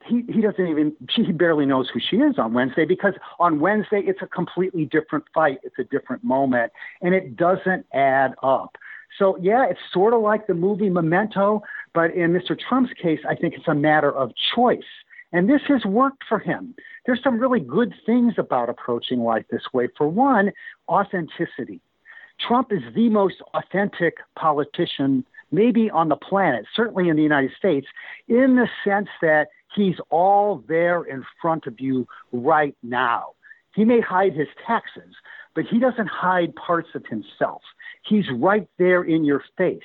he, 0.07 0.25
he 0.33 0.41
doesn't 0.41 0.67
even 0.67 0.95
he 1.15 1.33
barely 1.33 1.67
knows 1.67 1.89
who 1.93 2.01
she 2.01 2.17
is 2.17 2.39
on 2.39 2.53
Wednesday 2.53 2.85
because 2.85 3.15
on 3.39 3.61
Wednesday 3.61 4.03
it's 4.05 4.23
a 4.23 4.27
completely 4.27 4.85
different 4.85 5.25
fight. 5.35 5.59
It's 5.63 5.79
a 5.79 5.85
different 5.85 6.25
moment 6.25 6.73
and 7.03 7.15
it 7.15 7.37
doesn't 7.37 7.87
add 7.93 8.35
up. 8.43 8.77
So 9.19 9.37
yeah 9.41 9.67
it's 9.69 9.81
sort 9.93 10.15
of 10.15 10.23
like 10.23 10.47
the 10.47 10.55
movie 10.55 10.89
Memento 10.89 11.63
but 11.93 12.15
in 12.15 12.33
Mr. 12.33 12.59
Trump's 12.59 12.93
case 13.01 13.21
I 13.29 13.35
think 13.35 13.55
it's 13.55 13.69
a 13.69 13.75
matter 13.75 14.13
of 14.13 14.33
choice. 14.55 14.83
And 15.33 15.49
this 15.49 15.61
has 15.69 15.85
worked 15.85 16.25
for 16.29 16.41
him. 16.41 16.75
There's 17.07 17.23
some 17.23 17.39
really 17.39 17.61
good 17.61 17.95
things 18.05 18.35
about 18.37 18.69
approaching 18.69 19.21
life 19.21 19.45
this 19.51 19.63
way. 19.73 19.89
For 19.97 20.09
one 20.09 20.51
authenticity. 20.89 21.81
Trump 22.41 22.73
is 22.73 22.83
the 22.95 23.11
most 23.11 23.37
authentic 23.55 24.17
politician 24.35 25.25
maybe 25.53 25.91
on 25.91 26.09
the 26.09 26.17
planet 26.17 26.65
certainly 26.75 27.09
in 27.09 27.17
the 27.17 27.23
United 27.23 27.51
States 27.59 27.87
in 28.29 28.57
the 28.57 28.69
sense 28.85 29.09
that 29.21 29.49
He's 29.75 29.97
all 30.11 30.65
there 30.69 31.03
in 31.05 31.25
front 31.41 31.67
of 31.67 31.81
you 31.81 32.07
right 32.33 32.77
now. 32.83 33.35
He 33.75 33.85
may 33.85 34.01
hide 34.01 34.35
his 34.35 34.49
taxes, 34.67 35.15
but 35.55 35.65
he 35.65 35.79
doesn't 35.79 36.09
hide 36.09 36.55
parts 36.57 36.89
of 36.95 37.07
himself. 37.07 37.63
He's 38.05 38.25
right 38.33 38.69
there 38.79 39.03
in 39.05 39.25
your 39.25 39.45
face. 39.57 39.83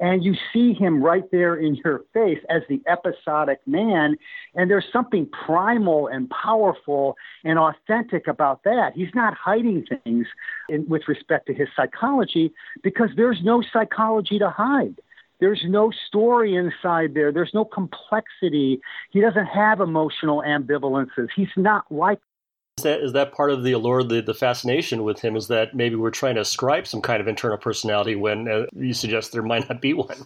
and 0.00 0.24
you 0.24 0.34
see 0.52 0.72
him 0.72 1.02
right 1.02 1.30
there 1.30 1.54
in 1.54 1.76
your 1.76 2.02
face 2.12 2.40
as 2.48 2.62
the 2.68 2.80
episodic 2.86 3.60
man. 3.66 4.16
And 4.54 4.70
there's 4.70 4.86
something 4.92 5.26
primal 5.26 6.08
and 6.08 6.28
powerful 6.30 7.16
and 7.44 7.58
authentic 7.58 8.26
about 8.26 8.64
that. 8.64 8.92
He's 8.94 9.14
not 9.14 9.34
hiding 9.34 9.86
things 9.86 10.26
in, 10.68 10.86
with 10.88 11.02
respect 11.08 11.46
to 11.46 11.54
his 11.54 11.68
psychology 11.76 12.52
because 12.82 13.10
there's 13.16 13.40
no 13.42 13.62
psychology 13.72 14.38
to 14.38 14.50
hide. 14.50 14.96
There's 15.44 15.62
no 15.66 15.92
story 16.06 16.54
inside 16.54 17.12
there. 17.12 17.30
There's 17.30 17.52
no 17.52 17.66
complexity. 17.66 18.80
He 19.10 19.20
doesn't 19.20 19.44
have 19.44 19.78
emotional 19.78 20.42
ambivalences. 20.42 21.28
He's 21.36 21.50
not 21.54 21.84
like 21.90 22.18
is 22.78 22.84
that, 22.84 23.00
is 23.00 23.12
that 23.12 23.34
part 23.34 23.50
of 23.50 23.62
the 23.62 23.72
allure, 23.72 24.02
the, 24.02 24.22
the 24.22 24.32
fascination 24.32 25.04
with 25.04 25.20
him? 25.20 25.36
Is 25.36 25.48
that 25.48 25.74
maybe 25.74 25.96
we're 25.96 26.10
trying 26.10 26.36
to 26.36 26.40
ascribe 26.40 26.86
some 26.86 27.02
kind 27.02 27.20
of 27.20 27.28
internal 27.28 27.58
personality 27.58 28.14
when 28.14 28.48
uh, 28.48 28.64
you 28.74 28.94
suggest 28.94 29.32
there 29.32 29.42
might 29.42 29.68
not 29.68 29.82
be 29.82 29.92
one? 29.92 30.16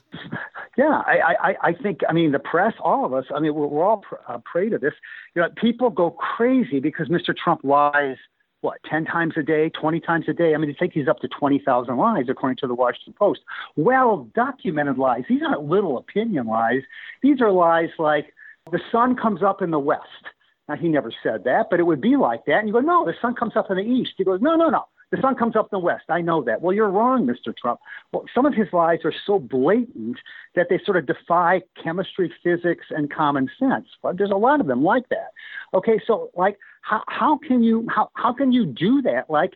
Yeah, 0.77 1.03
I, 1.05 1.35
I, 1.41 1.55
I 1.63 1.73
think, 1.73 2.03
I 2.09 2.13
mean, 2.13 2.31
the 2.31 2.39
press, 2.39 2.75
all 2.79 3.05
of 3.05 3.13
us, 3.13 3.25
I 3.35 3.41
mean, 3.41 3.53
we're, 3.53 3.67
we're 3.67 3.85
all 3.85 3.97
pr- 3.97 4.15
uh, 4.29 4.39
prey 4.45 4.69
to 4.69 4.79
this. 4.79 4.95
You 5.35 5.43
know, 5.43 5.49
people 5.57 5.91
go 5.91 6.13
crazy 6.13 6.79
because 6.79 7.09
Mr. 7.09 7.37
Trump 7.37 7.63
lies, 7.65 8.19
what, 8.61 8.79
10 8.91 9.05
times 9.05 9.35
a 9.37 9.43
day, 9.43 9.71
20 9.71 10.01
times 10.01 10.25
a 10.29 10.33
day? 10.33 10.55
I 10.55 10.59
mean, 10.59 10.71
I 10.71 10.75
think 10.79 10.93
he's 10.93 11.09
up 11.09 11.21
to 11.21 11.29
20,000 11.29 11.97
lies, 11.97 12.25
according 12.29 12.57
to 12.57 12.67
the 12.67 12.75
Washington 12.75 13.15
Post. 13.19 13.41
Well 13.77 14.29
documented 14.35 14.99
lies. 14.99 15.25
These 15.29 15.43
aren't 15.47 15.65
little 15.65 15.97
opinion 15.99 16.47
lies. 16.47 16.83
These 17.23 17.41
are 17.41 17.53
lies 17.53 17.91
like 17.99 18.35
the 18.71 18.81
sun 18.91 19.17
comes 19.17 19.43
up 19.43 19.63
in 19.63 19.71
the 19.71 19.79
west 19.79 20.27
now, 20.69 20.77
he 20.77 20.89
never 20.89 21.11
said 21.23 21.45
that, 21.45 21.69
but 21.71 21.81
it 21.81 21.85
would 21.85 22.01
be 22.01 22.17
like 22.17 22.45
that. 22.45 22.59
And 22.59 22.69
you 22.69 22.75
go, 22.75 22.81
no, 22.81 23.05
the 23.05 23.15
sun 23.23 23.35
comes 23.35 23.57
up 23.57 23.71
in 23.71 23.79
the 23.79 23.83
east. 23.83 24.13
He 24.19 24.25
goes, 24.25 24.41
no, 24.43 24.55
no, 24.55 24.69
no. 24.69 24.85
The 25.11 25.19
sun 25.23 25.37
comes 25.37 25.57
up 25.57 25.67
in 25.73 25.77
the 25.77 25.85
west. 25.85 26.05
I 26.09 26.21
know 26.21 26.43
that. 26.45 26.61
Well, 26.61 26.75
you're 26.75 26.91
wrong, 26.91 27.27
Mr. 27.27 27.57
Trump. 27.57 27.81
Well, 28.13 28.25
some 28.35 28.45
of 28.45 28.55
his 28.55 28.69
lies 28.73 28.99
are 29.05 29.15
so 29.27 29.39
blatant 29.39 30.19
that 30.55 30.67
they 30.69 30.79
sort 30.85 30.99
of 30.99 31.07
defy 31.07 31.63
chemistry, 31.83 32.33
physics, 32.43 32.87
and 32.91 33.11
common 33.13 33.49
sense. 33.59 33.87
But 34.03 34.19
there's 34.19 34.31
a 34.31 34.37
lot 34.37 34.61
of 34.61 34.67
them 34.67 34.83
like 34.83 35.09
that. 35.09 35.33
Okay, 35.73 36.01
so 36.07 36.31
like, 36.37 36.59
how 36.83 37.03
how 37.09 37.39
can 37.39 37.63
you 37.63 37.87
how 37.89 38.11
how 38.15 38.33
can 38.33 38.53
you 38.53 38.67
do 38.67 39.03
that? 39.03 39.29
Like, 39.29 39.55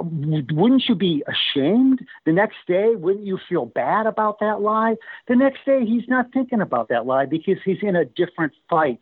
wouldn't 0.00 0.84
you 0.88 0.94
be 0.94 1.22
ashamed 1.26 2.00
the 2.24 2.32
next 2.32 2.56
day? 2.66 2.94
Wouldn't 2.94 3.26
you 3.26 3.38
feel 3.48 3.66
bad 3.66 4.06
about 4.06 4.40
that 4.40 4.60
lie? 4.60 4.96
The 5.28 5.36
next 5.36 5.64
day, 5.64 5.84
he's 5.84 6.08
not 6.08 6.32
thinking 6.32 6.60
about 6.60 6.88
that 6.88 7.06
lie 7.06 7.26
because 7.26 7.58
he's 7.64 7.78
in 7.82 7.96
a 7.96 8.04
different 8.04 8.52
fight 8.68 9.00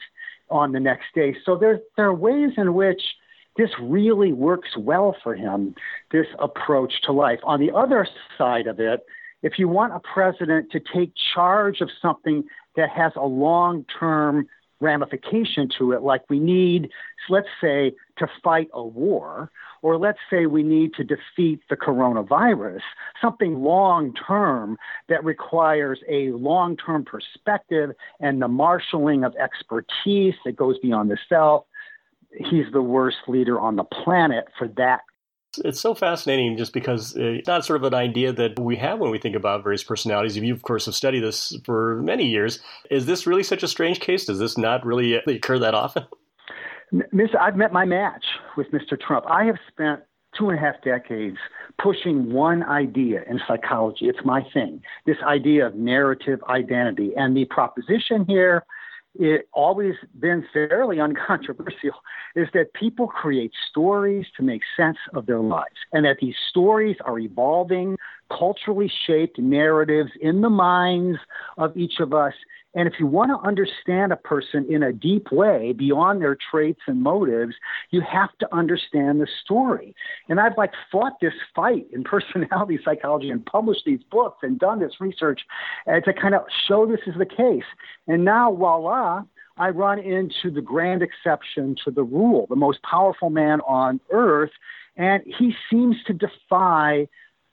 on 0.51 0.73
the 0.73 0.81
next 0.81 1.07
day. 1.15 1.35
So 1.45 1.57
there, 1.57 1.81
there 1.97 2.07
are 2.07 2.15
ways 2.15 2.53
in 2.57 2.75
which 2.75 3.03
this 3.57 3.71
really 3.81 4.33
works 4.33 4.77
well 4.77 5.17
for 5.23 5.35
him, 5.35 5.75
this 6.11 6.27
approach 6.39 7.03
to 7.03 7.13
life. 7.13 7.41
On 7.45 7.61
the 7.61 7.75
other 7.75 8.07
side 8.39 8.67
of 8.67 8.81
it, 8.81 9.05
if 9.43 9.59
you 9.59 9.69
want 9.69 9.93
a 9.93 10.01
president 10.01 10.71
to 10.73 10.81
take 10.81 11.13
charge 11.35 11.81
of 11.81 11.91
something 12.01 12.45
that 12.77 12.91
has 12.91 13.13
a 13.17 13.27
long 13.27 13.85
term 13.99 14.47
ramification 14.81 15.69
to 15.79 15.93
it, 15.93 16.03
like 16.03 16.23
we 16.29 16.39
need, 16.39 16.91
let's 17.29 17.49
say, 17.61 17.93
to 18.19 18.27
fight 18.43 18.69
a 18.73 18.83
war, 18.83 19.51
or 19.83 19.97
let's 19.97 20.19
say 20.31 20.47
we 20.47 20.63
need 20.63 20.95
to 20.95 21.05
defeat 21.05 21.61
the 21.69 21.77
coronavirus, 21.77 22.81
something 23.21 23.63
long 23.63 24.13
term 24.15 24.77
that 25.09 25.25
requires 25.25 26.01
a 26.09 26.31
long 26.33 26.77
term 26.77 27.05
perspective 27.05 27.91
and 28.21 28.41
the 28.41 28.49
marshaling 28.49 29.25
of 29.25 29.35
expertise 29.37 30.35
that 30.45 30.57
goes 30.57 30.79
beyond 30.79 31.11
the 31.11 31.19
self. 31.29 31.65
He's 32.37 32.67
the 32.73 32.83
worst 32.83 33.19
leader 33.29 33.61
on 33.61 33.77
the 33.77 33.85
planet 33.85 34.47
for 34.59 34.69
that 34.77 35.01
it's 35.59 35.81
so 35.81 35.95
fascinating 35.95 36.57
just 36.57 36.73
because 36.73 37.17
uh, 37.17 37.21
it's 37.21 37.49
not 37.49 37.65
sort 37.65 37.77
of 37.77 37.85
an 37.85 37.95
idea 37.95 38.33
that 38.33 38.59
we 38.59 38.77
have 38.77 38.99
when 38.99 39.11
we 39.11 39.19
think 39.19 39.37
about 39.37 39.63
various 39.63 39.85
personalities. 39.85 40.37
You, 40.37 40.55
of 40.55 40.63
course, 40.63 40.87
have 40.87 40.95
studied 40.95 41.21
this 41.21 41.57
for 41.65 42.01
many 42.03 42.27
years. 42.27 42.61
Is 42.91 43.07
this 43.07 43.27
really 43.27 43.43
such 43.43 43.63
a 43.63 43.69
strange 43.69 44.01
case? 44.01 44.25
Does 44.25 44.39
this 44.39 44.57
not 44.57 44.85
really 44.85 45.15
occur 45.15 45.59
that 45.59 45.75
often? 45.75 46.07
Miss, 47.13 47.31
I've 47.39 47.57
met 47.57 47.73
my 47.73 47.85
match 47.85 48.25
with 48.57 48.71
Mr. 48.71 49.01
Trump. 49.01 49.25
I 49.29 49.45
have 49.45 49.57
spent 49.71 50.01
two 50.37 50.49
and 50.49 50.59
a 50.59 50.61
half 50.61 50.77
decades 50.83 51.37
pushing 51.81 52.33
one 52.33 52.63
idea 52.63 53.23
in 53.29 53.41
psychology. 53.47 54.07
It's 54.07 54.25
my 54.25 54.43
thing 54.55 54.83
this 55.07 55.17
idea 55.27 55.67
of 55.67 55.75
narrative 55.75 56.41
identity. 56.49 57.13
And 57.17 57.37
the 57.37 57.45
proposition 57.47 58.25
here 58.27 58.65
it 59.15 59.49
always 59.53 59.95
been 60.19 60.45
fairly 60.53 61.01
uncontroversial 61.01 61.95
is 62.35 62.49
that 62.55 62.73
people 62.75 63.07
create 63.07 63.53
stories 63.71 64.27
to 64.37 64.43
make 64.43 64.63
sense 64.77 64.99
of 65.15 65.27
their 65.27 65.41
lives 65.41 65.77
and 65.93 66.05
that 66.05 66.17
these 66.21 66.37
stories 66.49 66.97
are 67.05 67.19
evolving 67.19 67.97
culturally 68.31 68.91
shaped 69.07 69.39
narratives 69.39 70.11
in 70.21 70.41
the 70.41 70.49
minds 70.49 71.19
of 71.59 71.77
each 71.77 72.01
of 72.01 72.15
us 72.15 72.33
and 72.75 72.89
if 72.89 72.95
you 72.99 73.07
want 73.07 73.31
to 73.31 73.47
understand 73.47 74.13
a 74.13 74.17
person 74.17 74.67
in 74.69 74.83
a 74.83 74.93
deep 74.93 75.31
way 75.31 75.73
beyond 75.73 76.23
their 76.23 76.37
traits 76.51 76.81
and 76.87 77.03
motives, 77.03 77.55
you 77.91 78.01
have 78.01 78.37
to 78.39 78.55
understand 78.55 79.21
the 79.21 79.27
story. 79.45 79.95
And 80.29 80.41
I've 80.41 80.57
like 80.57 80.73
fought 80.91 81.21
this 81.21 81.35
fight 81.55 81.87
in 81.93 82.03
personality 82.05 82.79
psychology 82.85 83.31
and 83.31 83.45
published 83.45 83.83
these 83.85 84.03
books 84.11 84.39
and 84.43 84.59
done 84.59 84.81
this 84.81 85.01
research 85.01 85.43
uh, 85.87 86.01
to 86.01 86.13
kind 86.13 86.35
of 86.35 86.43
show 86.67 86.87
this 86.87 87.01
is 87.07 87.15
the 87.19 87.27
case. 87.27 87.65
And 88.09 88.25
now, 88.25 88.53
voila, 88.55 89.25
I 89.59 89.69
run 89.69 89.99
into 89.99 90.51
the 90.51 90.63
grand 90.63 91.03
exception 91.03 91.77
to 91.85 91.91
the 91.91 92.03
rule, 92.03 92.47
the 92.49 92.57
most 92.57 92.83
powerful 92.83 93.29
man 93.29 93.61
on 93.63 94.01
earth. 94.11 94.53
And 94.97 95.23
he 95.27 95.55
seems 95.71 95.97
to 96.07 96.15
defy 96.15 97.07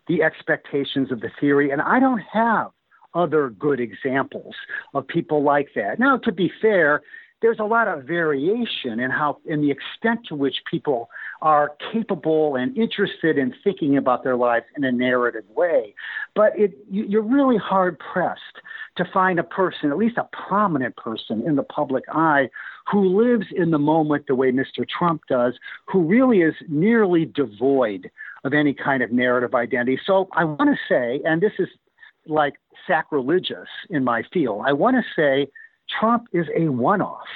the 0.07 0.23
expectations 0.23 1.11
of 1.11 1.19
the 1.19 1.29
theory. 1.39 1.71
And 1.71 1.81
I 1.81 1.99
don't 1.99 2.21
have 2.31 2.71
other 3.13 3.49
good 3.49 3.79
examples 3.79 4.55
of 4.93 5.07
people 5.07 5.43
like 5.43 5.69
that. 5.75 5.99
Now, 5.99 6.17
to 6.17 6.31
be 6.31 6.51
fair, 6.61 7.01
there's 7.41 7.59
a 7.59 7.63
lot 7.63 7.87
of 7.87 8.03
variation 8.03 8.99
in 8.99 9.11
how 9.11 9.37
in 9.45 9.61
the 9.61 9.71
extent 9.71 10.25
to 10.27 10.35
which 10.35 10.57
people 10.69 11.09
are 11.41 11.71
capable 11.91 12.55
and 12.55 12.77
interested 12.77 13.37
in 13.37 13.53
thinking 13.63 13.97
about 13.97 14.23
their 14.23 14.35
lives 14.35 14.65
in 14.75 14.83
a 14.83 14.91
narrative 14.91 15.45
way 15.55 15.93
but 16.35 16.57
it 16.57 16.77
you're 16.89 17.21
really 17.21 17.57
hard 17.57 17.97
pressed 17.99 18.41
to 18.97 19.05
find 19.13 19.39
a 19.39 19.43
person 19.43 19.89
at 19.89 19.97
least 19.97 20.17
a 20.17 20.27
prominent 20.47 20.95
person 20.97 21.41
in 21.45 21.55
the 21.55 21.63
public 21.63 22.03
eye 22.11 22.49
who 22.91 23.21
lives 23.21 23.45
in 23.55 23.71
the 23.71 23.79
moment 23.79 24.25
the 24.27 24.35
way 24.35 24.51
Mr. 24.51 24.87
Trump 24.87 25.21
does 25.29 25.53
who 25.85 26.01
really 26.01 26.41
is 26.41 26.55
nearly 26.67 27.25
devoid 27.25 28.09
of 28.43 28.53
any 28.53 28.73
kind 28.73 29.01
of 29.03 29.11
narrative 29.11 29.55
identity 29.55 29.99
so 30.05 30.27
i 30.33 30.43
want 30.43 30.69
to 30.69 30.77
say 30.87 31.21
and 31.25 31.41
this 31.41 31.53
is 31.59 31.69
like 32.29 32.53
sacrilegious 32.87 33.67
in 33.89 34.03
my 34.03 34.23
field. 34.31 34.63
I 34.65 34.73
want 34.73 34.97
to 34.97 35.03
say 35.15 35.51
Trump 35.99 36.27
is 36.33 36.45
a 36.55 36.69
one 36.69 37.01
off, 37.01 37.27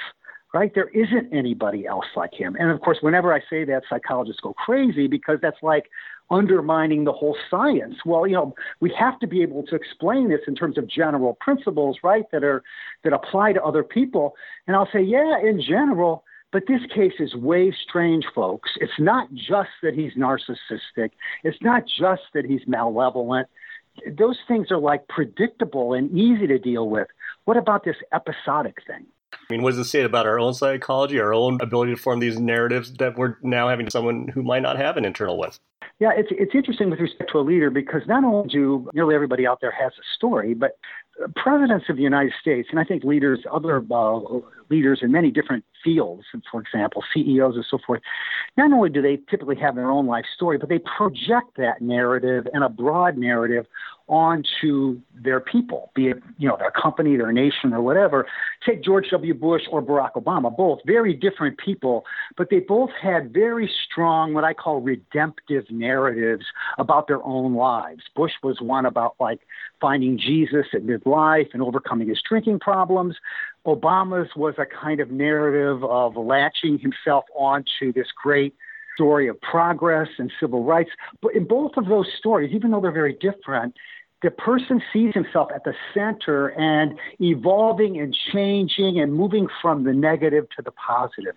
right? 0.52 0.72
There 0.74 0.88
isn't 0.88 1.32
anybody 1.32 1.86
else 1.86 2.06
like 2.16 2.32
him. 2.32 2.56
And 2.58 2.70
of 2.70 2.80
course, 2.80 2.98
whenever 3.00 3.32
I 3.32 3.40
say 3.50 3.64
that, 3.64 3.82
psychologists 3.88 4.40
go 4.40 4.52
crazy 4.54 5.06
because 5.06 5.38
that's 5.42 5.62
like 5.62 5.90
undermining 6.30 7.04
the 7.04 7.12
whole 7.12 7.36
science. 7.50 7.96
Well, 8.06 8.26
you 8.26 8.34
know, 8.34 8.54
we 8.80 8.94
have 8.98 9.18
to 9.20 9.26
be 9.26 9.42
able 9.42 9.64
to 9.64 9.74
explain 9.74 10.28
this 10.28 10.40
in 10.46 10.54
terms 10.54 10.78
of 10.78 10.88
general 10.88 11.36
principles, 11.40 11.98
right, 12.02 12.24
that 12.32 12.44
are 12.44 12.62
that 13.02 13.12
apply 13.12 13.52
to 13.52 13.62
other 13.62 13.82
people. 13.82 14.34
And 14.66 14.76
I'll 14.76 14.88
say, 14.92 15.02
yeah, 15.02 15.38
in 15.38 15.60
general, 15.60 16.24
but 16.52 16.62
this 16.68 16.80
case 16.94 17.14
is 17.18 17.34
way 17.34 17.74
strange, 17.86 18.24
folks. 18.32 18.70
It's 18.80 18.92
not 18.98 19.28
just 19.34 19.70
that 19.82 19.94
he's 19.94 20.12
narcissistic. 20.14 21.10
It's 21.42 21.58
not 21.60 21.82
just 21.84 22.22
that 22.32 22.44
he's 22.44 22.62
malevolent 22.66 23.48
those 24.16 24.38
things 24.48 24.70
are 24.70 24.78
like 24.78 25.06
predictable 25.08 25.94
and 25.94 26.10
easy 26.16 26.46
to 26.46 26.58
deal 26.58 26.88
with. 26.88 27.08
What 27.44 27.56
about 27.56 27.84
this 27.84 27.96
episodic 28.12 28.78
thing? 28.86 29.06
I 29.32 29.52
mean, 29.52 29.62
what 29.62 29.70
does 29.70 29.78
it 29.78 29.84
say 29.84 30.02
about 30.02 30.26
our 30.26 30.38
own 30.38 30.54
psychology, 30.54 31.20
our 31.20 31.34
own 31.34 31.58
ability 31.60 31.94
to 31.94 32.00
form 32.00 32.20
these 32.20 32.38
narratives 32.38 32.92
that 32.94 33.18
we're 33.18 33.36
now 33.42 33.68
having 33.68 33.90
someone 33.90 34.28
who 34.28 34.42
might 34.42 34.62
not 34.62 34.76
have 34.76 34.96
an 34.96 35.04
internal 35.04 35.36
one? 35.36 35.50
Yeah, 36.00 36.10
it's 36.16 36.28
it's 36.32 36.54
interesting 36.54 36.90
with 36.90 36.98
respect 36.98 37.30
to 37.32 37.38
a 37.38 37.40
leader 37.42 37.70
because 37.70 38.02
not 38.06 38.24
only 38.24 38.48
do 38.48 38.90
nearly 38.94 39.14
everybody 39.14 39.46
out 39.46 39.60
there 39.60 39.70
has 39.70 39.92
a 39.92 40.16
story, 40.16 40.54
but 40.54 40.78
presidents 41.36 41.86
of 41.88 41.96
the 41.96 42.02
United 42.02 42.32
States, 42.40 42.68
and 42.70 42.80
I 42.80 42.84
think 42.84 43.04
leaders, 43.04 43.40
other 43.50 43.76
uh, 43.76 44.40
leaders 44.70 45.00
in 45.02 45.12
many 45.12 45.30
different 45.30 45.64
fields, 45.82 46.24
for 46.50 46.60
example, 46.60 47.02
CEOs 47.12 47.56
and 47.56 47.66
so 47.70 47.78
forth, 47.86 48.00
not 48.56 48.72
only 48.72 48.90
do 48.90 49.02
they 49.02 49.18
typically 49.30 49.56
have 49.56 49.74
their 49.74 49.90
own 49.90 50.06
life 50.06 50.24
story, 50.34 50.58
but 50.58 50.68
they 50.68 50.78
project 50.78 51.56
that 51.56 51.80
narrative 51.80 52.46
and 52.52 52.64
a 52.64 52.68
broad 52.68 53.16
narrative 53.16 53.66
onto 54.06 55.00
their 55.14 55.40
people, 55.40 55.90
be 55.94 56.08
it 56.08 56.22
you 56.36 56.46
know 56.46 56.56
their 56.58 56.70
company, 56.70 57.16
their 57.16 57.32
nation, 57.32 57.72
or 57.72 57.80
whatever. 57.80 58.26
Take 58.66 58.84
George 58.84 59.06
W. 59.10 59.32
Bush 59.32 59.62
or 59.70 59.82
Barack 59.82 60.12
Obama, 60.12 60.54
both 60.54 60.80
very 60.84 61.14
different 61.14 61.58
people, 61.58 62.04
but 62.36 62.50
they 62.50 62.60
both 62.60 62.90
had 63.00 63.32
very 63.32 63.70
strong 63.84 64.34
what 64.34 64.44
I 64.44 64.52
call 64.52 64.80
redemptive 64.80 65.64
narratives 65.70 66.44
about 66.78 67.08
their 67.08 67.22
own 67.24 67.54
lives. 67.54 68.02
Bush 68.14 68.32
was 68.42 68.60
one 68.60 68.84
about 68.84 69.14
like 69.18 69.40
finding 69.80 70.18
Jesus 70.18 70.66
at 70.74 70.82
midlife 70.82 71.48
and 71.54 71.62
overcoming 71.62 72.08
his 72.08 72.20
drinking 72.28 72.60
problems. 72.60 73.16
Obama's 73.66 74.30
was 74.36 74.54
a 74.58 74.66
kind 74.66 75.00
of 75.00 75.10
narrative 75.10 75.82
of 75.84 76.16
latching 76.16 76.78
himself 76.78 77.24
onto 77.34 77.92
this 77.92 78.08
great 78.22 78.54
story 78.94 79.28
of 79.28 79.40
progress 79.40 80.08
and 80.18 80.30
civil 80.38 80.64
rights. 80.64 80.90
But 81.22 81.34
in 81.34 81.46
both 81.46 81.72
of 81.76 81.86
those 81.86 82.06
stories, 82.18 82.52
even 82.52 82.70
though 82.70 82.80
they're 82.80 82.92
very 82.92 83.14
different, 83.14 83.74
the 84.22 84.30
person 84.30 84.82
sees 84.92 85.12
himself 85.12 85.50
at 85.54 85.64
the 85.64 85.74
center 85.92 86.48
and 86.48 86.98
evolving 87.20 87.98
and 87.98 88.16
changing 88.32 88.98
and 88.98 89.12
moving 89.12 89.48
from 89.60 89.84
the 89.84 89.92
negative 89.92 90.46
to 90.56 90.62
the 90.62 90.70
positive. 90.72 91.34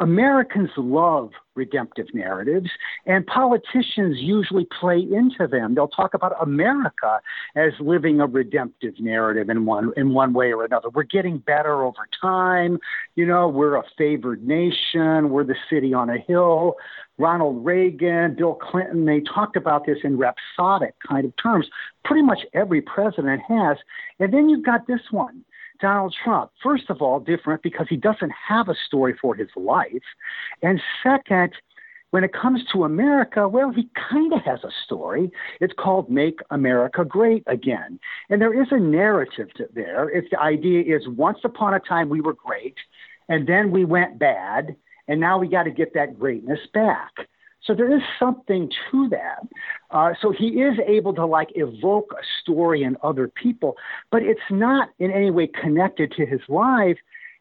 Americans 0.00 0.70
love 0.76 1.30
redemptive 1.54 2.06
narratives, 2.14 2.70
and 3.04 3.26
politicians 3.26 4.16
usually 4.18 4.66
play 4.80 4.98
into 4.98 5.46
them. 5.46 5.74
They'll 5.74 5.88
talk 5.88 6.14
about 6.14 6.32
America 6.40 7.20
as 7.54 7.72
living 7.78 8.18
a 8.18 8.26
redemptive 8.26 8.94
narrative 8.98 9.50
in 9.50 9.66
one 9.66 9.92
in 9.98 10.14
one 10.14 10.32
way 10.32 10.52
or 10.52 10.64
another. 10.64 10.88
We're 10.88 11.02
getting 11.02 11.38
better 11.38 11.84
over 11.84 12.08
time. 12.20 12.78
You 13.14 13.26
know, 13.26 13.46
we're 13.46 13.76
a 13.76 13.82
favored 13.98 14.42
nation. 14.46 15.30
We're 15.30 15.44
the 15.44 15.56
city 15.68 15.92
on 15.92 16.08
a 16.08 16.18
hill. 16.18 16.76
Ronald 17.18 17.62
Reagan, 17.64 18.36
Bill 18.36 18.54
Clinton, 18.54 19.04
they 19.04 19.20
talked 19.20 19.54
about 19.54 19.84
this 19.84 19.98
in 20.02 20.16
rhapsodic 20.16 20.94
kind 21.06 21.26
of 21.26 21.34
terms. 21.36 21.66
Pretty 22.04 22.22
much 22.22 22.40
every 22.54 22.80
president 22.80 23.42
has. 23.46 23.76
And 24.18 24.32
then 24.32 24.48
you've 24.48 24.64
got 24.64 24.86
this 24.86 25.02
one. 25.10 25.44
Donald 25.80 26.14
Trump, 26.24 26.50
first 26.62 26.90
of 26.90 27.00
all, 27.02 27.20
different 27.20 27.62
because 27.62 27.86
he 27.88 27.96
doesn't 27.96 28.32
have 28.48 28.68
a 28.68 28.74
story 28.86 29.16
for 29.20 29.34
his 29.34 29.48
life. 29.56 30.02
And 30.62 30.80
second, 31.02 31.52
when 32.10 32.24
it 32.24 32.32
comes 32.32 32.62
to 32.72 32.84
America, 32.84 33.48
well, 33.48 33.70
he 33.70 33.88
kind 34.10 34.32
of 34.32 34.42
has 34.42 34.64
a 34.64 34.70
story. 34.84 35.30
It's 35.60 35.74
called 35.78 36.10
Make 36.10 36.40
America 36.50 37.04
Great 37.04 37.44
Again. 37.46 38.00
And 38.28 38.40
there 38.40 38.60
is 38.60 38.68
a 38.72 38.78
narrative 38.78 39.52
to 39.54 39.68
there. 39.72 40.08
It's 40.08 40.28
the 40.30 40.40
idea 40.40 40.96
is 40.96 41.08
once 41.08 41.38
upon 41.44 41.74
a 41.74 41.80
time 41.80 42.08
we 42.08 42.20
were 42.20 42.34
great, 42.34 42.76
and 43.28 43.46
then 43.46 43.70
we 43.70 43.84
went 43.84 44.18
bad, 44.18 44.74
and 45.06 45.20
now 45.20 45.38
we 45.38 45.48
got 45.48 45.64
to 45.64 45.70
get 45.70 45.94
that 45.94 46.18
greatness 46.18 46.60
back. 46.74 47.12
So 47.62 47.74
there 47.74 47.94
is 47.94 48.02
something 48.18 48.70
to 48.90 49.08
that. 49.10 49.46
Uh, 49.90 50.14
so 50.20 50.32
he 50.32 50.62
is 50.62 50.78
able 50.86 51.14
to 51.14 51.26
like 51.26 51.48
evoke 51.54 52.12
a 52.12 52.24
story 52.40 52.82
in 52.82 52.96
other 53.02 53.28
people, 53.28 53.76
but 54.10 54.22
it's 54.22 54.40
not 54.50 54.88
in 54.98 55.10
any 55.10 55.30
way 55.30 55.46
connected 55.46 56.12
to 56.12 56.24
his 56.24 56.40
life. 56.48 56.96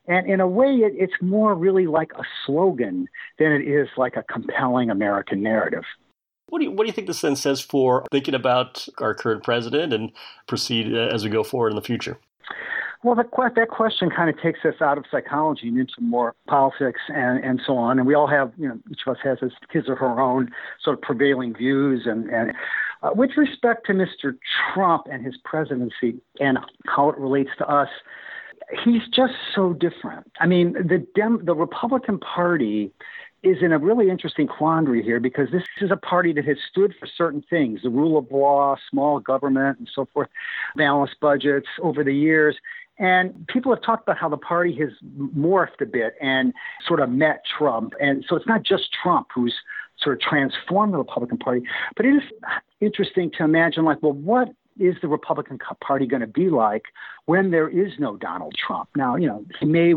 And 0.08 0.30
in 0.30 0.40
a 0.40 0.48
way, 0.48 0.68
it, 0.68 0.94
it's 0.96 1.14
more 1.22 1.54
really 1.56 1.88
like 1.88 2.12
a 2.18 2.24
slogan 2.46 3.08
than 3.38 3.52
it 3.52 3.62
is 3.62 3.88
like 3.96 4.16
a 4.16 4.24
compelling 4.24 4.90
American 4.90 5.42
narrative. 5.42 5.84
What 6.48 6.60
do 6.60 6.66
you, 6.66 6.72
what 6.72 6.84
do 6.84 6.88
you 6.88 6.94
think 6.94 7.08
this 7.08 7.22
then 7.22 7.36
says 7.36 7.62
for 7.62 8.06
thinking 8.12 8.34
about 8.34 8.88
our 8.98 9.14
current 9.14 9.44
president 9.44 9.94
and 9.94 10.12
proceed 10.48 10.94
uh, 10.94 11.10
as 11.14 11.24
we 11.24 11.30
go 11.30 11.44
forward 11.44 11.70
in 11.70 11.76
the 11.76 11.82
future? 11.82 12.18
Well, 13.02 13.16
that, 13.16 13.28
that 13.56 13.70
question 13.70 14.10
kind 14.10 14.30
of 14.30 14.42
takes 14.42 14.60
us 14.66 14.82
out 14.82 14.98
of 14.98 15.06
psychology 15.10 15.70
and 15.70 15.80
into 15.80 16.02
more 16.02 16.36
politics 16.48 17.00
and, 17.08 17.42
and 17.44 17.62
so 17.66 17.78
on. 17.78 17.98
And 17.98 18.06
we 18.06 18.14
all 18.14 18.28
have, 18.28 18.52
you 18.58 18.68
know, 18.68 18.78
each 18.92 19.00
of 19.08 19.16
us 19.16 19.20
has 19.24 19.40
his, 19.40 19.54
his 19.72 19.86
or 19.88 19.96
her 19.96 20.20
own 20.20 20.50
sort 20.84 20.98
of 20.98 21.02
prevailing 21.02 21.56
views. 21.56 22.02
And, 22.06 22.30
and 22.30 22.52
uh, 23.02 23.12
with 23.16 23.32
respect 23.38 23.86
to 23.88 23.94
Mr. 23.94 24.38
Trump 24.74 25.04
and 25.10 25.26
his 25.26 25.36
presidency 25.46 26.20
and 26.42 26.58
how 26.88 27.10
it 27.10 27.18
relates 27.18 27.52
to 27.60 27.68
us, 27.70 27.88
he's 28.84 29.08
just 29.14 29.34
so 29.56 29.74
different. 29.74 30.30
I 30.42 30.46
mean, 30.46 30.74
the 30.74 31.06
Dem- 31.16 31.46
the 31.46 31.56
Republican 31.56 32.20
Party 32.20 32.92
is 33.42 33.58
in 33.62 33.72
a 33.72 33.78
really 33.78 34.10
interesting 34.10 34.48
quandary 34.48 35.02
here 35.02 35.20
because 35.20 35.50
this 35.52 35.64
is 35.80 35.92
a 35.92 35.96
party 35.96 36.34
that 36.34 36.44
has 36.44 36.58
stood 36.70 36.94
for 37.00 37.08
certain 37.08 37.42
things 37.50 37.82
the 37.84 37.90
rule 37.90 38.18
of 38.18 38.30
law, 38.32 38.76
small 38.90 39.20
government, 39.20 39.80
and 39.80 39.90
so 39.94 40.06
forth, 40.14 40.28
balanced 40.76 41.16
budgets 41.22 41.68
over 41.82 42.04
the 42.04 42.14
years. 42.14 42.58
And 43.00 43.48
people 43.48 43.74
have 43.74 43.82
talked 43.82 44.04
about 44.04 44.18
how 44.18 44.30
the 44.30 44.38
party 44.38 44.76
has 44.76 44.90
morphed 45.18 45.82
a 45.82 45.86
bit 45.86 46.16
and 46.22 46.54
sort 46.86 47.00
of 47.00 47.10
met 47.10 47.44
Trump. 47.58 47.94
And 48.00 48.26
so 48.28 48.36
it's 48.36 48.48
not 48.48 48.64
just 48.64 48.90
Trump 49.02 49.28
who's 49.34 49.56
sort 49.98 50.16
of 50.16 50.22
transformed 50.22 50.94
the 50.94 50.98
Republican 50.98 51.38
Party, 51.38 51.66
but 51.96 52.06
it 52.06 52.16
is 52.16 52.24
interesting 52.82 53.32
to 53.38 53.44
imagine, 53.44 53.84
like, 53.84 54.02
well, 54.02 54.14
what 54.14 54.50
is 54.80 54.96
the 55.02 55.08
Republican 55.08 55.60
Party 55.82 56.06
going 56.06 56.22
to 56.22 56.28
be 56.28 56.50
like 56.50 56.84
when 57.26 57.52
there 57.52 57.68
is 57.68 57.92
no 58.00 58.16
Donald 58.18 58.56
Trump? 58.56 58.90
Now, 58.96 59.16
you 59.16 59.28
know, 59.28 59.46
he 59.60 59.66
may 59.66 59.94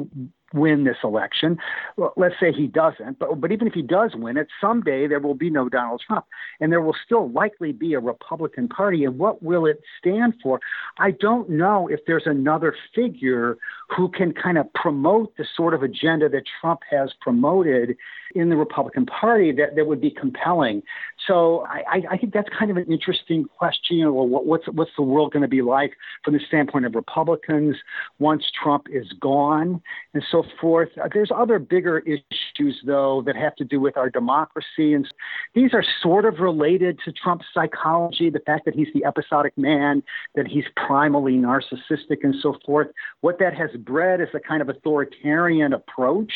win 0.55 0.85
this 0.85 0.97
election. 1.05 1.59
Well, 1.97 2.12
let's 2.17 2.35
say 2.38 2.53
he 2.53 2.67
doesn't, 2.67 3.19
but 3.19 3.41
but 3.41 3.53
even 3.53 3.67
if 3.67 3.75
he 3.75 3.83
does 3.83 4.12
win 4.15 4.37
it, 4.37 4.49
someday 4.61 5.07
there 5.07 5.21
will 5.21 5.35
be 5.35 5.51
no 5.51 5.69
Donald 5.69 6.03
Trump, 6.07 6.27
and 6.61 6.73
there 6.73 6.81
will 6.81 6.97
still 7.05 7.31
likely 7.31 7.73
be 7.73 7.95
a 7.95 8.01
Republican 8.01 8.69
Party. 8.69 9.05
And 9.05 9.19
what 9.19 9.43
will 9.43 9.67
it 9.67 9.81
stand 9.99 10.35
for? 10.43 10.61
I 10.99 11.12
don't 11.12 11.49
know 11.49 11.88
if 11.88 12.01
there's 12.07 12.27
another 12.27 12.75
figure 12.95 13.59
who 13.88 14.09
can 14.09 14.33
kind 14.33 14.59
of 14.59 14.73
promote 14.75 15.37
the 15.37 15.47
sort 15.57 15.75
of 15.75 15.83
agenda 15.83 16.29
that 16.29 16.45
Trump 16.61 16.81
has 16.91 17.12
promoted 17.21 17.97
in 18.35 18.49
the 18.49 18.57
Republican 18.57 19.07
Party 19.07 19.53
that, 19.53 19.77
that 19.77 19.87
would 19.87 20.01
be 20.01 20.11
compelling. 20.11 20.83
So 21.26 21.64
I, 21.68 22.02
I 22.11 22.16
think 22.16 22.32
that's 22.32 22.48
kind 22.56 22.70
of 22.70 22.76
an 22.76 22.90
interesting 22.90 23.44
question. 23.58 24.12
What, 24.12 24.46
what's 24.46 24.66
what's 24.66 24.90
the 24.96 25.02
world 25.02 25.32
going 25.32 25.42
to 25.42 25.48
be 25.48 25.62
like 25.62 25.92
from 26.24 26.35
the 26.35 26.40
standpoint 26.46 26.87
of 26.87 26.94
Republicans 26.94 27.76
once 28.18 28.44
Trump 28.62 28.87
is 28.92 29.12
gone, 29.20 29.80
and 30.14 30.24
so 30.30 30.42
forth. 30.61 30.88
Uh, 31.02 31.08
there's 31.12 31.30
other 31.35 31.58
bigger 31.58 32.00
issues 32.00 32.80
though 32.85 33.22
that 33.26 33.37
have 33.37 33.54
to 33.56 33.64
do 33.64 33.80
with 33.80 33.96
our 33.96 34.11
democracy, 34.11 34.94
and 34.94 35.06
these 35.54 35.74
are 35.74 35.85
sort 36.02 36.24
of 36.24 36.40
related 36.40 36.98
to 37.04 37.12
Trump's 37.12 37.46
psychology. 37.54 38.30
The 38.30 38.40
fact 38.40 38.64
that 38.64 38.74
he's 38.74 38.88
the 38.94 39.04
episodic 39.04 39.56
man, 39.56 40.02
that 40.35 40.46
he's 40.46 40.64
primally 40.76 41.38
narcissistic, 41.38 42.18
and 42.22 42.35
so 42.42 42.56
forth. 42.66 42.88
What 43.20 43.38
that 43.38 43.54
has 43.54 43.70
bred 43.78 44.20
is 44.20 44.28
a 44.35 44.40
kind 44.40 44.62
of 44.62 44.68
authoritarian 44.68 45.72
approach 45.72 46.32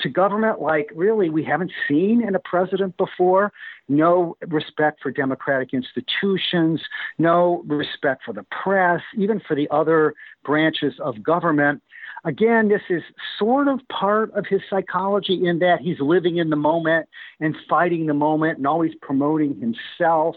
to 0.00 0.08
government, 0.08 0.60
like 0.60 0.90
really 0.94 1.28
we 1.30 1.44
haven't 1.44 1.72
seen 1.88 2.22
in 2.26 2.34
a 2.34 2.40
president 2.40 2.96
before. 2.96 3.52
No 3.88 4.29
respect 4.48 5.00
for 5.02 5.10
democratic 5.10 5.72
institutions, 5.72 6.80
no 7.18 7.62
respect 7.66 8.22
for 8.24 8.32
the 8.32 8.44
press, 8.62 9.00
even 9.16 9.40
for 9.46 9.54
the 9.54 9.68
other 9.70 10.14
branches 10.44 10.94
of 11.00 11.22
government. 11.22 11.82
Again, 12.24 12.68
this 12.68 12.82
is 12.90 13.02
sort 13.38 13.68
of 13.68 13.80
part 13.88 14.32
of 14.34 14.46
his 14.46 14.60
psychology 14.68 15.46
in 15.46 15.58
that 15.60 15.80
he's 15.80 16.00
living 16.00 16.36
in 16.36 16.50
the 16.50 16.56
moment 16.56 17.08
and 17.40 17.56
fighting 17.68 18.06
the 18.06 18.14
moment 18.14 18.58
and 18.58 18.66
always 18.66 18.92
promoting 19.00 19.58
himself. 19.58 20.36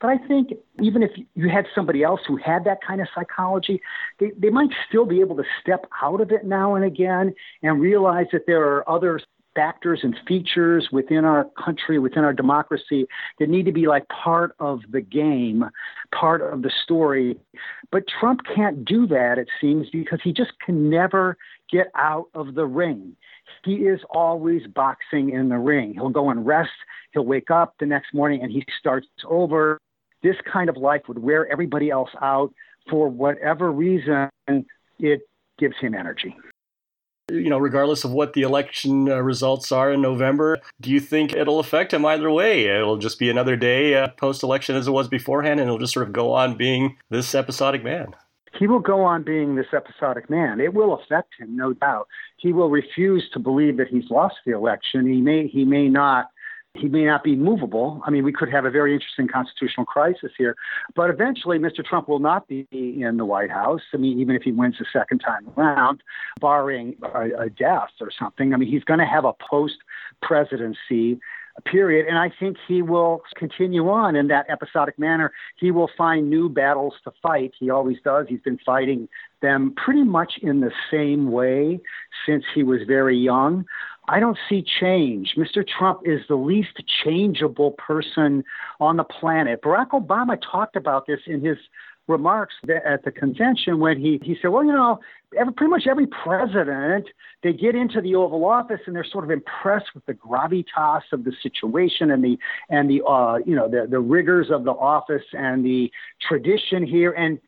But 0.00 0.08
I 0.08 0.18
think 0.18 0.50
even 0.82 1.02
if 1.02 1.12
you 1.34 1.48
had 1.48 1.66
somebody 1.74 2.02
else 2.02 2.20
who 2.26 2.36
had 2.36 2.64
that 2.64 2.78
kind 2.86 3.00
of 3.00 3.08
psychology, 3.14 3.80
they, 4.20 4.32
they 4.36 4.50
might 4.50 4.70
still 4.86 5.06
be 5.06 5.20
able 5.20 5.36
to 5.36 5.44
step 5.62 5.86
out 6.02 6.20
of 6.20 6.30
it 6.30 6.44
now 6.44 6.74
and 6.74 6.84
again 6.84 7.34
and 7.62 7.80
realize 7.80 8.26
that 8.32 8.46
there 8.46 8.62
are 8.62 8.88
other 8.88 9.18
factors 9.54 10.00
and 10.02 10.16
features 10.26 10.88
within 10.92 11.24
our 11.24 11.46
country, 11.62 11.98
within 11.98 12.24
our 12.24 12.32
democracy, 12.32 13.06
that 13.38 13.48
need 13.48 13.64
to 13.66 13.72
be 13.72 13.86
like 13.86 14.06
part 14.08 14.54
of 14.58 14.80
the 14.90 15.00
game, 15.00 15.64
part 16.12 16.42
of 16.42 16.62
the 16.62 16.72
story. 16.82 17.38
But 17.90 18.04
Trump 18.20 18.40
can't 18.54 18.84
do 18.84 19.06
that, 19.08 19.38
it 19.38 19.48
seems, 19.60 19.88
because 19.90 20.20
he 20.22 20.32
just 20.32 20.52
can 20.64 20.90
never 20.90 21.36
get 21.70 21.88
out 21.94 22.26
of 22.34 22.54
the 22.54 22.66
ring. 22.66 23.16
He 23.64 23.74
is 23.74 24.00
always 24.10 24.62
boxing 24.74 25.30
in 25.30 25.48
the 25.48 25.58
ring. 25.58 25.94
He'll 25.94 26.08
go 26.10 26.30
and 26.30 26.46
rest, 26.46 26.70
he'll 27.12 27.26
wake 27.26 27.50
up 27.50 27.74
the 27.78 27.86
next 27.86 28.14
morning, 28.14 28.42
and 28.42 28.50
he 28.50 28.64
starts 28.78 29.06
over. 29.28 29.78
This 30.22 30.36
kind 30.50 30.70
of 30.70 30.76
life 30.76 31.02
would 31.08 31.18
wear 31.18 31.50
everybody 31.50 31.90
else 31.90 32.10
out 32.22 32.52
for 32.88 33.08
whatever 33.08 33.70
reason. 33.70 34.30
It 34.98 35.20
gives 35.58 35.76
him 35.80 35.94
energy 35.94 36.34
you 37.30 37.48
know, 37.48 37.58
regardless 37.58 38.04
of 38.04 38.12
what 38.12 38.34
the 38.34 38.42
election 38.42 39.08
uh, 39.08 39.16
results 39.16 39.72
are 39.72 39.92
in 39.92 40.02
November, 40.02 40.60
do 40.80 40.90
you 40.90 41.00
think 41.00 41.32
it'll 41.32 41.58
affect 41.58 41.92
him 41.92 42.04
either 42.04 42.30
way? 42.30 42.66
It'll 42.66 42.98
just 42.98 43.18
be 43.18 43.30
another 43.30 43.56
day 43.56 43.94
uh, 43.94 44.08
post 44.08 44.42
election 44.42 44.76
as 44.76 44.86
it 44.86 44.90
was 44.90 45.08
beforehand, 45.08 45.60
and 45.60 45.68
he'll 45.68 45.78
just 45.78 45.94
sort 45.94 46.06
of 46.06 46.12
go 46.12 46.32
on 46.32 46.56
being 46.56 46.96
this 47.10 47.34
episodic 47.34 47.82
man. 47.82 48.14
He 48.58 48.66
will 48.66 48.80
go 48.80 49.02
on 49.02 49.24
being 49.24 49.56
this 49.56 49.66
episodic 49.72 50.30
man. 50.30 50.60
It 50.60 50.74
will 50.74 50.94
affect 50.94 51.34
him, 51.38 51.56
no 51.56 51.72
doubt. 51.72 52.06
He 52.36 52.52
will 52.52 52.70
refuse 52.70 53.28
to 53.32 53.40
believe 53.40 53.78
that 53.78 53.88
he's 53.88 54.08
lost 54.10 54.36
the 54.46 54.52
election. 54.52 55.06
He 55.06 55.20
may 55.20 55.48
he 55.48 55.64
may 55.64 55.88
not 55.88 56.26
he 56.74 56.88
may 56.88 57.04
not 57.04 57.22
be 57.22 57.36
movable. 57.36 58.02
I 58.04 58.10
mean, 58.10 58.24
we 58.24 58.32
could 58.32 58.50
have 58.50 58.64
a 58.64 58.70
very 58.70 58.94
interesting 58.94 59.28
constitutional 59.28 59.86
crisis 59.86 60.32
here. 60.36 60.56
But 60.96 61.08
eventually, 61.08 61.58
Mr. 61.58 61.84
Trump 61.84 62.08
will 62.08 62.18
not 62.18 62.48
be 62.48 62.66
in 62.72 63.16
the 63.16 63.24
White 63.24 63.50
House. 63.50 63.82
I 63.92 63.96
mean, 63.96 64.18
even 64.20 64.34
if 64.34 64.42
he 64.42 64.50
wins 64.50 64.76
the 64.78 64.86
second 64.92 65.20
time 65.20 65.48
around, 65.56 66.02
barring 66.40 66.96
a, 67.02 67.44
a 67.44 67.50
death 67.50 67.90
or 68.00 68.10
something. 68.18 68.52
I 68.52 68.56
mean, 68.56 68.68
he's 68.68 68.84
going 68.84 68.98
to 68.98 69.06
have 69.06 69.24
a 69.24 69.32
post 69.32 69.76
presidency 70.20 71.20
period. 71.64 72.06
And 72.08 72.18
I 72.18 72.32
think 72.40 72.56
he 72.66 72.82
will 72.82 73.22
continue 73.36 73.88
on 73.88 74.16
in 74.16 74.28
that 74.28 74.46
episodic 74.50 74.98
manner. 74.98 75.32
He 75.56 75.70
will 75.70 75.90
find 75.96 76.28
new 76.28 76.48
battles 76.48 76.94
to 77.04 77.12
fight. 77.22 77.52
He 77.58 77.70
always 77.70 77.98
does. 78.04 78.26
He's 78.28 78.40
been 78.40 78.58
fighting 78.66 79.08
them 79.40 79.74
pretty 79.76 80.02
much 80.02 80.38
in 80.42 80.60
the 80.60 80.72
same 80.90 81.30
way 81.30 81.80
since 82.26 82.44
he 82.54 82.62
was 82.62 82.80
very 82.86 83.16
young. 83.16 83.66
I 84.08 84.20
don't 84.20 84.38
see 84.48 84.62
change. 84.80 85.34
Mr. 85.36 85.66
Trump 85.66 86.00
is 86.04 86.20
the 86.28 86.36
least 86.36 86.82
changeable 87.02 87.72
person 87.72 88.44
on 88.80 88.96
the 88.96 89.04
planet. 89.04 89.62
Barack 89.62 89.90
Obama 89.90 90.38
talked 90.40 90.76
about 90.76 91.06
this 91.06 91.20
in 91.26 91.42
his 91.44 91.58
remarks 92.06 92.54
at 92.84 93.02
the 93.04 93.10
convention 93.10 93.78
when 93.78 93.98
he, 93.98 94.20
he 94.22 94.36
said, 94.40 94.48
well, 94.48 94.64
you 94.64 94.72
know, 94.72 95.00
every, 95.38 95.52
pretty 95.54 95.70
much 95.70 95.86
every 95.88 96.06
president, 96.06 97.06
they 97.42 97.52
get 97.52 97.74
into 97.74 98.00
the 98.00 98.14
Oval 98.14 98.44
Office 98.44 98.80
and 98.86 98.94
they're 98.94 99.06
sort 99.10 99.24
of 99.24 99.30
impressed 99.30 99.86
with 99.94 100.04
the 100.04 100.12
gravitas 100.12 101.02
of 101.12 101.24
the 101.24 101.32
situation 101.42 102.10
and 102.10 102.22
the, 102.22 102.38
and 102.68 102.90
the, 102.90 103.02
uh, 103.06 103.38
you 103.46 103.56
know, 103.56 103.68
the, 103.68 103.86
the 103.88 104.00
rigors 104.00 104.50
of 104.50 104.64
the 104.64 104.72
office 104.72 105.24
and 105.32 105.64
the 105.64 105.90
tradition 106.28 106.86
here. 106.86 107.12
And 107.12 107.40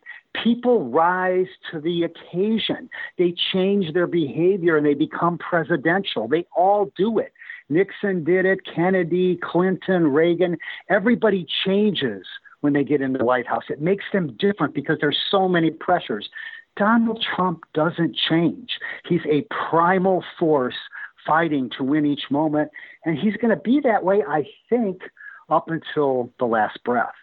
people 0.43 0.89
rise 0.89 1.47
to 1.71 1.79
the 1.79 2.03
occasion. 2.03 2.89
They 3.17 3.33
change 3.53 3.93
their 3.93 4.07
behavior 4.07 4.77
and 4.77 4.85
they 4.85 4.93
become 4.93 5.37
presidential. 5.37 6.27
They 6.27 6.45
all 6.55 6.91
do 6.97 7.19
it. 7.19 7.33
Nixon 7.69 8.23
did 8.23 8.45
it, 8.45 8.59
Kennedy, 8.65 9.37
Clinton, 9.43 10.07
Reagan. 10.07 10.57
Everybody 10.89 11.45
changes 11.65 12.25
when 12.61 12.73
they 12.73 12.83
get 12.83 13.01
in 13.01 13.13
the 13.13 13.25
White 13.25 13.47
House. 13.47 13.63
It 13.69 13.81
makes 13.81 14.05
them 14.13 14.35
different 14.39 14.73
because 14.73 14.97
there's 15.01 15.17
so 15.29 15.47
many 15.47 15.71
pressures. 15.71 16.29
Donald 16.77 17.23
Trump 17.35 17.63
doesn't 17.73 18.15
change. 18.15 18.77
He's 19.07 19.25
a 19.29 19.45
primal 19.69 20.23
force 20.39 20.75
fighting 21.25 21.69
to 21.77 21.83
win 21.83 22.05
each 22.05 22.31
moment, 22.31 22.71
and 23.03 23.17
he's 23.17 23.35
going 23.35 23.53
to 23.53 23.61
be 23.61 23.81
that 23.83 24.03
way, 24.03 24.23
I 24.27 24.47
think, 24.69 25.01
up 25.49 25.69
until 25.69 26.31
the 26.39 26.45
last 26.45 26.81
breath. 26.83 27.13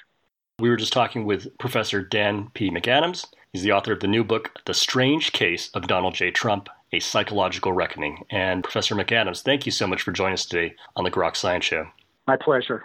We 0.61 0.71
were 0.71 0.77
just 0.77 0.93
talking 0.93 1.25
with 1.25 1.59
Professor 1.59 2.01
Dan 2.01 2.49
P. 2.55 2.71
McAdams. 2.71 3.27
He's 3.53 3.64
the 3.64 3.73
author 3.73 3.93
of 3.93 3.99
the 3.99 4.07
new 4.07 4.23
book, 4.23 4.53
The 4.67 4.75
Strange 4.75 5.33
Case 5.33 5.69
of 5.75 5.88
Donald 5.88 6.14
J. 6.14 6.31
Trump 6.31 6.69
A 6.93 7.01
Psychological 7.01 7.73
Reckoning. 7.73 8.25
And 8.31 8.62
Professor 8.62 8.95
McAdams, 8.95 9.43
thank 9.43 9.67
you 9.67 9.73
so 9.73 9.88
much 9.88 10.03
for 10.03 10.12
joining 10.12 10.35
us 10.35 10.47
today 10.47 10.77
on 10.95 11.03
the 11.03 11.11
Groks 11.11 11.38
Science 11.38 11.64
Show. 11.64 11.88
My 12.29 12.37
pleasure. 12.37 12.85